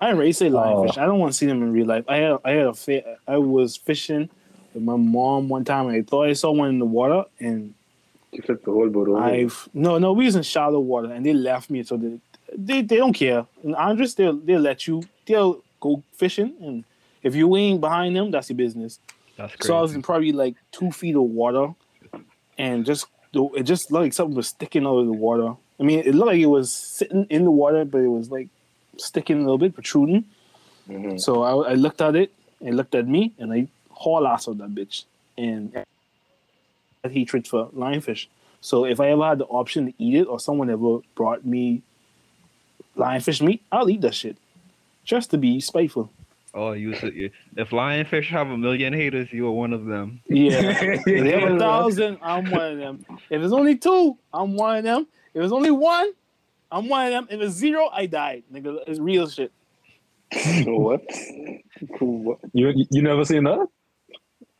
[0.00, 0.86] I ain't ready to say lion Oh.
[0.86, 0.98] fish.
[0.98, 2.04] I don't want to see them in real life.
[2.08, 4.28] I had I had a fa- I was fishing
[4.74, 7.74] with my mom one time and I thought I saw one in the water and
[8.32, 9.20] You flipped the whole boat over.
[9.20, 12.18] I've no no we was in shallow water and they left me so they
[12.56, 13.46] they, they don't care.
[13.62, 16.84] And Andros they'll they'll let you they'll go fishing and
[17.22, 18.98] if you ain't behind them that's your business.
[19.36, 19.68] That's crazy.
[19.68, 21.74] So I was in probably like two feet of water
[22.58, 25.54] and just it just looked like something was sticking out of the water.
[25.78, 28.48] I mean it looked like it was sitting in the water but it was like
[28.96, 30.24] sticking a little bit protruding.
[30.88, 31.20] Mhm.
[31.20, 34.58] So I, I looked at it, it looked at me, and I haul ass of
[34.58, 35.04] that bitch.
[35.36, 35.84] And I
[37.02, 38.26] had hatred for lionfish.
[38.60, 41.82] So if I ever had the option to eat it, or someone ever brought me
[42.96, 44.36] lionfish meat, I'll eat that shit,
[45.04, 46.10] just to be spiteful.
[46.56, 50.20] Oh, you said if lionfish have a million haters, you are one of them.
[50.28, 50.52] Yeah,
[50.82, 53.04] if they have a thousand, I'm one of them.
[53.30, 55.06] If it's only two, I'm one of them.
[55.34, 56.12] If it's only one,
[56.72, 57.28] I'm one of them.
[57.30, 58.44] If it's zero, I died.
[58.52, 59.52] Nigga, it's real shit.
[60.64, 61.02] what?
[62.00, 62.38] what?
[62.52, 63.68] You you, you never seen that?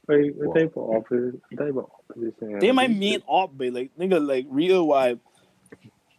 [0.06, 1.40] Wait, what type of opposite?
[1.50, 2.58] What type of opposition?
[2.60, 5.18] They might main op, but like nigga, like real vibe.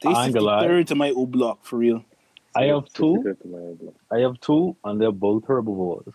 [0.02, 0.68] They I ain't gonna lie.
[0.68, 2.04] third to my O block for real.
[2.56, 3.22] I have two.
[3.24, 3.96] 65 to my block.
[4.12, 6.14] I have two, and they're both herbivores.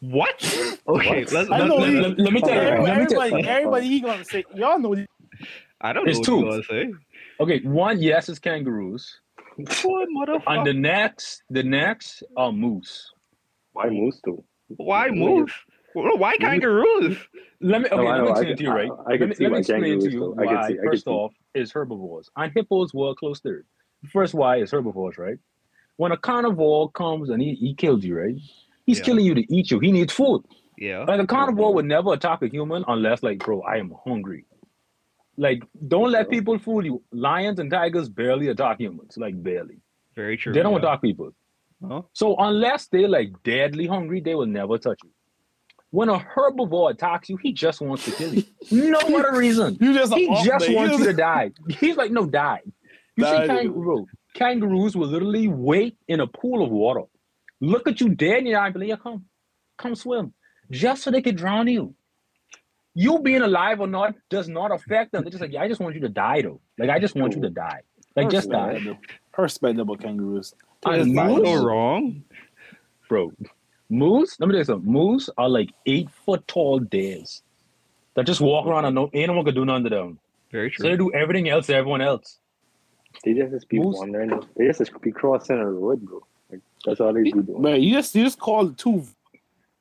[0.00, 0.42] What?
[0.88, 1.32] Okay, What?
[1.32, 2.60] let's, I let, know let, he- let- let me tell you.
[2.60, 4.94] Everybody, Let me tell everybody, everybody, he gonna say, y'all know.
[4.94, 5.06] this.
[5.80, 6.38] I don't know It's what two.
[6.38, 6.92] you gonna say.
[7.40, 9.18] Okay, one yes is kangaroos,
[9.56, 10.42] What motherfucker?
[10.46, 13.10] and the next the next are moose.
[13.72, 14.44] Why moose too?
[14.76, 15.50] Why moose?
[15.96, 17.18] Well, Why kangaroos?
[17.60, 17.96] Let me okay.
[17.96, 18.90] No, I let me know, I explain can- to you, right?
[19.08, 20.32] I- I can let me, see let me why explain to kangaroos, you though.
[20.34, 20.68] I can why.
[20.68, 21.10] see- I can first see.
[21.10, 23.66] off, is herbivores and hippos were close third.
[24.12, 25.38] First, why is herbivores, right?
[25.96, 28.36] When a carnivore comes and he, he kills you, right?
[28.84, 29.04] He's Yeah.
[29.04, 29.78] killing you to eat you.
[29.80, 30.42] He needs food.
[30.78, 31.04] Yeah.
[31.04, 34.44] Like a carnivore would never attack a human unless, like, bro, I am hungry.
[35.38, 37.02] Like, don't let people fool you.
[37.12, 39.78] Lions and tigers barely attack humans, like barely.
[40.14, 40.52] Very true.
[40.52, 40.78] They don't yeah.
[40.78, 41.30] attack people.
[41.86, 42.02] Huh?
[42.14, 45.10] So unless they're like deadly hungry, they will never touch you.
[45.90, 48.44] When a herbivore attacks you, he just wants to kill you.
[48.70, 49.76] No other reason.
[49.80, 51.52] You just He just wants you to die.
[51.68, 52.60] He's like, no, die.
[53.16, 54.04] You Die, see, nigga.
[54.36, 57.02] Kangaroo, kangaroos will literally wait in a pool of water,
[57.60, 59.24] look at you dead in your eye, and be like, come,
[59.78, 60.32] come swim,
[60.70, 61.94] just so they can drown you.
[62.94, 65.22] You being alive or not does not affect them.
[65.22, 66.60] They're just like, yeah, I just want you to die, though.
[66.78, 67.82] Like, I just want you to die.
[68.14, 68.80] Like, just die,
[69.36, 70.54] I respect about kangaroos.
[70.84, 72.24] I Just So wrong.
[73.08, 73.32] bro.
[73.90, 74.90] Moose, let me tell you something.
[74.90, 77.42] Moose are like eight foot tall days
[78.14, 80.18] that just walk around and no anyone can do nothing to them.
[80.50, 80.84] Very true.
[80.84, 82.38] So they do everything else to everyone else.
[83.24, 84.40] They just be Moose- wandering.
[84.56, 86.22] They just be crossing a road, bro.
[86.50, 87.60] Like, that's all they be doing.
[87.62, 89.12] Man, you just you just called two v-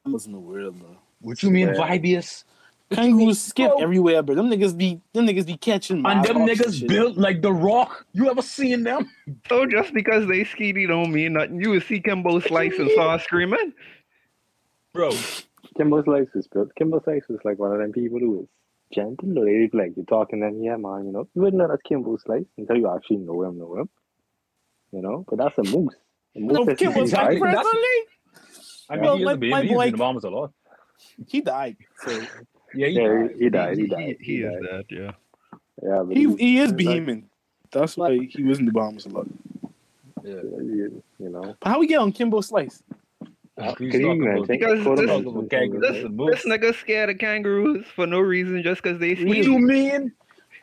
[0.06, 0.98] in the world, bro.
[1.22, 1.74] What you mean, Yeah.
[1.76, 2.44] Vibius?
[2.92, 3.82] Kangaroos skip Bro.
[3.82, 4.36] everywhere, bro.
[4.36, 6.88] Them niggas be them niggas be catching And them niggas shit.
[6.88, 8.06] built like the rock.
[8.14, 9.10] You ever seen them?
[9.50, 11.60] So just because they skeety don't mean nothing.
[11.60, 13.74] You would see Kimbo Slice and saw screaming.
[14.94, 15.12] Bro,
[15.78, 16.74] Kimbo Slice was built.
[16.76, 18.48] Kimbo Slice was like one of them people who was
[18.94, 19.40] gentle.
[19.40, 21.06] Or they like you're talking to them, yeah, man.
[21.06, 23.90] You know, you wouldn't know that's Kimbo Slice until you actually know him, know him.
[24.92, 25.96] You know, but that's a moose.
[26.36, 27.40] A moose No, that's Kim was Exactly.
[27.40, 28.02] like That's- personally,
[28.90, 29.52] I mean, Well, he is my- a baby.
[29.52, 30.52] my He's boy- been the bombers a lot.
[31.28, 31.78] he died.
[32.06, 32.12] So
[32.74, 33.32] Yeah, he Yeah, died.
[33.38, 33.78] he, he died.
[33.78, 34.18] He He, died.
[34.20, 34.62] he is died.
[34.72, 35.12] that, yeah.
[35.84, 37.24] Yeah, but he he is like- behemoth.
[37.72, 39.28] That's why he was in the bombs a lot.
[40.24, 40.36] Yeah.
[40.44, 42.82] You, you know, But how we get on Kimbo Slice?
[43.58, 44.46] Can you imagine?
[44.48, 45.70] Because this- this- This, Slice.
[45.72, 46.46] Listen, this Moose.
[46.46, 49.44] nigga scared of kangaroos for no reason just because they What skeety.
[49.46, 50.12] you mean?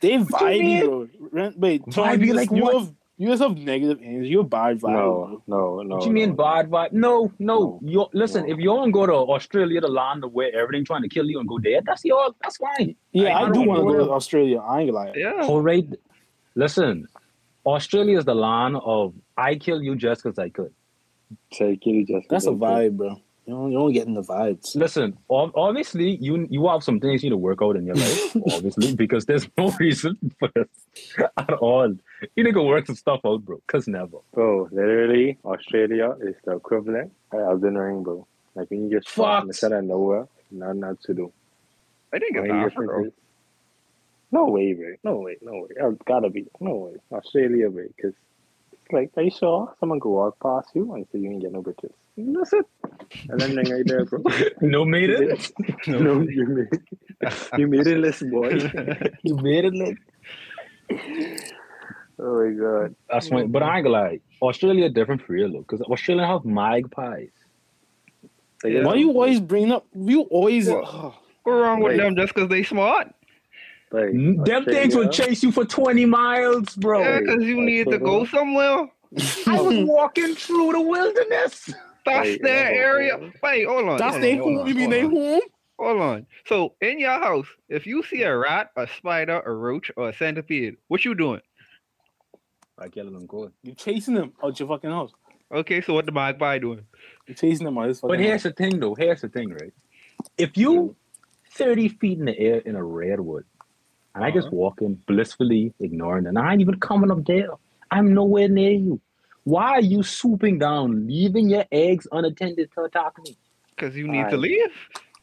[0.03, 1.09] They you mean?
[1.30, 1.53] bro.
[1.57, 2.74] Wait, Tom, Vibey you like you what?
[2.78, 4.28] have you just have negative energy.
[4.30, 4.93] You're bad vibe.
[4.93, 5.97] No, no, no.
[5.97, 6.34] What you mean no.
[6.34, 6.93] bad vibe?
[6.93, 7.78] No, no.
[7.80, 7.80] No.
[7.82, 8.45] You listen.
[8.47, 8.53] No.
[8.53, 11.49] If you don't go to Australia, the land where everything trying to kill you and
[11.49, 12.34] go dead, that's your.
[12.43, 12.97] That's fine.
[13.12, 14.59] Yeah, I I, do don't want to go to Australia.
[14.59, 15.12] I ain't gonna.
[15.14, 15.47] Yeah.
[15.47, 15.86] All right.
[16.57, 17.07] Listen,
[17.64, 20.74] Australia is the land of I kill you just because I could.
[21.53, 22.28] Say, Kitty just.
[22.28, 23.20] That's a vibe, bro.
[23.46, 24.76] You don't, you don't get in the vibes.
[24.76, 27.96] Listen, ob- obviously you you have some things you need to work out in your
[27.96, 30.68] life, obviously, because there's no reason for this
[31.36, 31.88] at all.
[32.36, 33.61] You need to go work some stuff out, bro.
[33.66, 34.18] Cause never.
[34.32, 38.26] Bro, literally, Australia is the equivalent of Elden Ring, bro.
[38.55, 39.62] Like when you just fuck in the Facts.
[39.64, 41.32] of nowhere, nothing else to do.
[42.12, 42.80] I think it's Only Africa.
[42.80, 43.12] difference is-
[44.30, 44.94] No way, bro.
[45.03, 45.68] No way, no way.
[45.82, 46.46] Oh, gotta be.
[46.61, 46.92] No way.
[47.11, 47.86] Australia, bro.
[47.96, 48.32] Because it's
[48.93, 51.62] like, are you sure someone could walk past you and say you ain't get no
[51.62, 51.93] bitches?
[52.16, 52.66] That's it.
[53.30, 54.22] Elden Ring right there, bro.
[54.61, 55.51] No made it.
[55.86, 57.49] no, you made it.
[57.59, 58.51] You made it list, boy.
[59.22, 59.74] You made it.
[59.74, 59.99] Like,
[62.18, 62.95] oh my god.
[63.11, 63.45] that's why.
[63.45, 64.20] But I ain't gonna lie.
[64.40, 67.30] Australia different for real though, because Australia have magpies.
[68.62, 68.84] Like, Yeah.
[68.84, 69.86] Why you always bring up?
[69.95, 70.68] You always.
[70.68, 70.84] What?
[70.86, 71.14] Oh.
[71.45, 71.97] What's wrong with Wait.
[71.97, 73.12] them just because they smart?
[73.93, 77.01] Like, Them things will chase you for twenty miles, bro.
[77.01, 78.88] Yeah, because you need to go somewhere.
[79.47, 81.70] I was walking through the wilderness.
[82.05, 83.18] That's Wait, their hold area.
[83.18, 83.32] hold.
[83.43, 83.99] Wait, hold on.
[83.99, 84.66] That's their home.
[84.66, 85.11] You mean hold they on.
[85.11, 85.40] home?
[85.78, 86.26] Hold on.
[86.47, 90.14] So in your house, if you see a rat, a spider, a roach, or a
[90.14, 91.40] centipede, what you doing?
[92.78, 93.53] I killing them good.
[93.62, 95.12] You chasing them out your fucking house.
[95.53, 96.86] Okay, so what the magpie doing?
[97.26, 98.53] You chasing them out his fucking But here's house.
[98.53, 98.95] the thing, though.
[98.95, 99.72] Here's the thing, right?
[100.38, 100.97] If you
[101.53, 103.45] 30 feet in the air in a redwood,
[104.15, 104.57] and I just Uh-huh.
[104.57, 106.37] walking blissfully ignoring them.
[106.37, 107.49] and I ain't even coming up there.
[107.91, 109.01] I'm nowhere near you.
[109.45, 113.37] Why are you swooping down, leaving your eggs unattended to attack me?
[113.71, 114.71] Because you need to leave.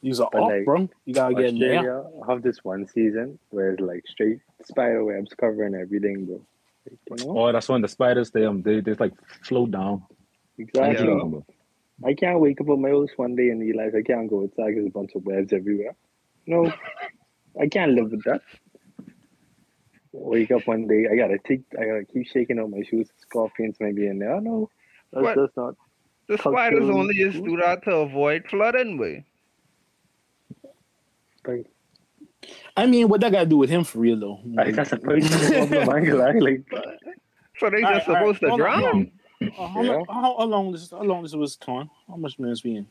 [0.01, 0.89] You's a But off, like, bro.
[1.05, 1.77] You gotta get in there.
[1.79, 6.45] Australia have this one season where it's like straight spider webs covering everything, bro.
[6.89, 7.37] Like, you know?
[7.37, 9.13] Oh, that's when the spiders they um they, they like
[9.43, 10.03] float down.
[10.57, 11.05] Exactly.
[11.05, 12.07] Yeah.
[12.09, 14.75] I can't wake up on my house one day and realize I can't go outside.
[14.75, 15.95] There's a bunch of webs everywhere.
[16.47, 16.71] No,
[17.59, 18.41] I can't live with that.
[20.11, 23.09] Wake up one day, I gotta take, I gotta keep shaking out my shoes.
[23.21, 24.41] Scorpions may be in there.
[24.41, 24.69] No,
[25.13, 25.35] that's What?
[25.35, 25.75] just not.
[26.27, 27.45] The Cultural spiders only just food.
[27.45, 29.25] do that to avoid flooding, way.
[31.47, 31.65] Like,
[32.77, 34.39] I mean, what that got to do with him for real though?
[34.45, 35.89] like, that's a personal problem.
[35.89, 36.63] I ain't gonna Like,
[37.57, 38.81] So they All just right, all right, supposed to drown.
[38.81, 39.07] hold.
[39.57, 39.97] Uh, how, Yeah.
[39.97, 40.91] much, how, how long this?
[40.91, 41.89] How long this was torn?
[42.07, 42.87] How much minutes we in?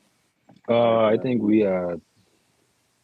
[0.68, 2.00] Uh, I think we are an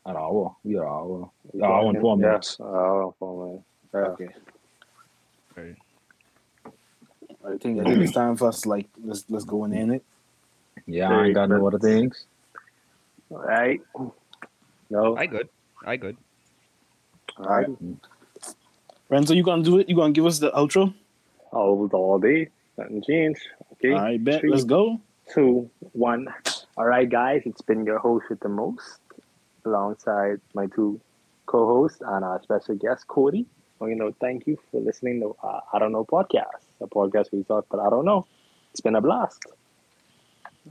[0.06, 0.56] hour.
[0.64, 1.30] We are an hour.
[1.62, 2.58] Hour and four yeah, minutes.
[2.60, 3.64] hour and four minutes.
[3.94, 4.00] Yeah.
[4.00, 4.28] Okay.
[5.56, 5.76] Right.
[7.46, 10.04] I think I think it's time for us like let's let's go and end it.
[10.86, 12.26] Yeah, I ain't got no other things.
[13.30, 13.80] All right.
[14.90, 15.16] No.
[15.16, 15.48] I good.
[15.84, 16.16] I good.
[17.38, 17.66] All right.
[19.10, 19.88] Remzo, you gonna do it?
[19.88, 20.92] You gonna give us the outro?
[21.52, 22.48] Oh, all, all day.
[22.76, 23.42] Nothing changed.
[23.74, 23.92] Okay.
[23.92, 24.40] All right, bet.
[24.40, 25.00] Three, Let's go.
[25.32, 26.26] two, one.
[26.76, 28.98] All right, guys, it's been your host with the most,
[29.64, 31.00] alongside my two
[31.46, 33.46] co-hosts and our special guest, Cody.
[33.84, 37.32] Well, you know, thank you for listening to uh, I Don't Know podcast, a podcast
[37.32, 38.26] we talk, but I don't know.
[38.72, 39.44] It's been a blast.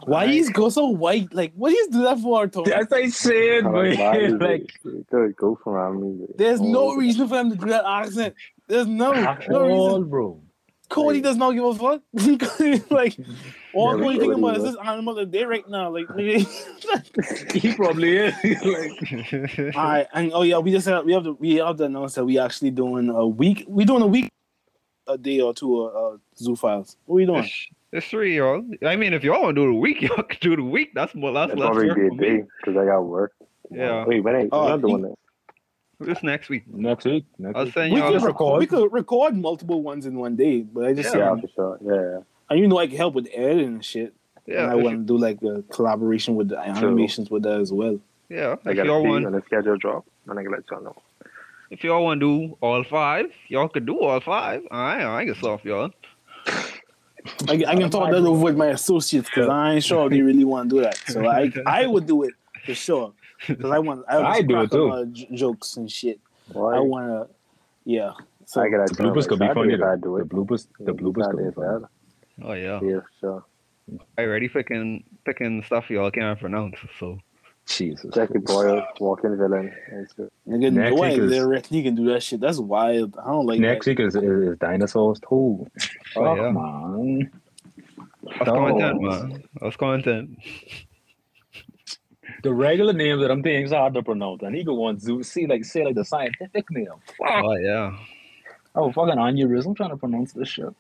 [0.05, 1.32] Why he's go so white?
[1.34, 2.72] Like, what he's do that for, Tony?
[2.72, 4.39] That's what I said, Like, man.
[4.39, 4.72] like,
[5.11, 6.26] good, go for around me.
[6.36, 8.34] There's no Oh, reason for him to do that accent.
[8.68, 10.09] There's no, at no all, reason.
[10.09, 10.41] bro.
[10.94, 12.02] Cody does not give a fuck.
[12.91, 13.18] like,
[13.74, 15.89] all Yeah, Cody thinking about is this animal of the day right now.
[15.89, 16.46] Like, nigga.
[17.54, 18.34] He probably is.
[18.44, 21.86] like, all right, and oh yeah, we just have, we have to we have to
[21.86, 23.66] announce that we actually doing a week.
[23.68, 24.30] We doing a week,
[25.08, 26.98] a day or two of uh, zoo files.
[27.06, 27.44] What are we doing?
[27.44, 28.64] It's, it's three, y'all.
[28.86, 30.91] I mean, if y'all want to do the week, y'all can do the week.
[30.94, 31.32] That's more.
[31.32, 33.34] That's It'll less probably be a day because I got work.
[33.72, 34.06] Yeah.
[34.06, 35.16] Wait, when I, Oh, I'm not doing you-
[36.00, 36.08] this.
[36.08, 36.64] This next week.
[36.68, 37.26] next week.
[37.38, 37.74] Next I'll week.
[37.74, 38.12] send We y'all.
[38.14, 38.60] could, record, record.
[38.60, 41.34] we could record multiple ones in one day, but I just Yeah.
[41.36, 41.78] Yeah, for sure.
[41.82, 42.20] Yeah, yeah.
[42.50, 44.14] and you know I can help with editing and shit.
[44.46, 47.72] Yeah, and I want to do like a collaboration with the animations with that as
[47.72, 48.00] well.
[48.30, 48.56] yeah.
[48.66, 50.96] I If gotta y'all want, when the schedule drop, and I can let y'all know.
[51.72, 54.64] if y'all want to do all five, y'all could do all five.
[54.70, 55.91] I, I can solve y'all.
[57.48, 60.22] I, I can talk that over with my associates because I ain't sure if they
[60.22, 60.98] really want to do that.
[61.08, 62.34] So I I would do it
[62.66, 63.14] for sure
[63.48, 64.89] because I want I, I do it too.
[64.89, 66.20] Uh, j- jokes and shit.
[66.52, 66.76] Why?
[66.76, 67.36] I want to,
[67.86, 68.12] yeah.
[68.46, 69.74] So I gotta The tell bloopers could be Saturday funny.
[69.76, 70.18] if I Though.
[70.18, 71.86] do The bloopers, the bloopers could be Saturday, funny.
[72.44, 72.80] Oh yeah.
[72.84, 73.44] Yeah, sure.
[74.18, 76.76] I already picking picking stuff y'all can't pronounce.
[77.00, 77.20] So
[77.66, 78.14] Jesus.
[78.14, 78.46] Jackie Christ.
[78.48, 79.74] Boyle, walking villain.
[79.94, 80.30] It's good.
[80.48, 82.41] nigga, Next why week is- directly can do that shit?
[82.41, 83.16] That's wild.
[83.18, 83.91] I don't like Next that.
[83.91, 85.28] week is, is, is dinosaurs too.
[85.30, 85.68] Oh,
[86.18, 86.52] Oh, yeah.
[86.52, 87.32] man.
[88.26, 88.54] that's Oh.
[88.56, 89.44] content, man.
[89.62, 90.38] That's content.
[92.44, 95.24] The regular names that I'm thinking is hard to pronounce, and he go on to
[95.24, 96.88] see like say like the scientific name.
[97.18, 97.44] Fuck.
[97.44, 97.98] Oh yeah.
[98.76, 100.74] Oh, fucking aneurysm trying to pronounce this shit.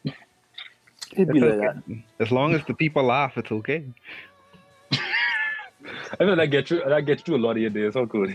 [1.13, 2.03] It'd be like that.
[2.19, 3.85] As long as the people laugh, it's okay.
[4.91, 7.93] I feel that gets you that gets you a lot of your days.
[7.93, 8.27] How cool.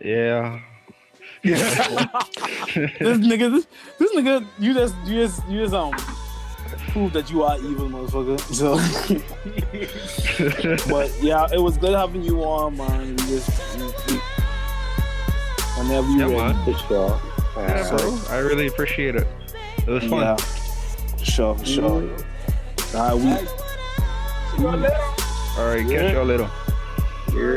[0.00, 0.60] Yeah.
[1.44, 1.62] this
[2.74, 3.66] nigga, this,
[3.98, 5.94] this nigga, you just, you just, you just um
[6.92, 8.38] prove that you are evil, motherfucker.
[8.52, 8.76] So,
[10.90, 13.10] but yeah, it was good having you on, man.
[13.10, 14.20] We just, we, we,
[15.78, 16.54] whenever you Yeah, ready.
[16.54, 16.64] man.
[16.64, 17.20] For sure.
[17.56, 18.18] Yeah, bro.
[18.30, 19.26] I really appreciate it.
[19.78, 20.20] It was fun.
[20.20, 22.02] Yeah, for sure, for sure.
[22.02, 22.96] Mm-hmm.
[22.96, 23.30] All right, we.
[25.58, 26.50] All right, catch y'all later.
[27.32, 27.56] yeah.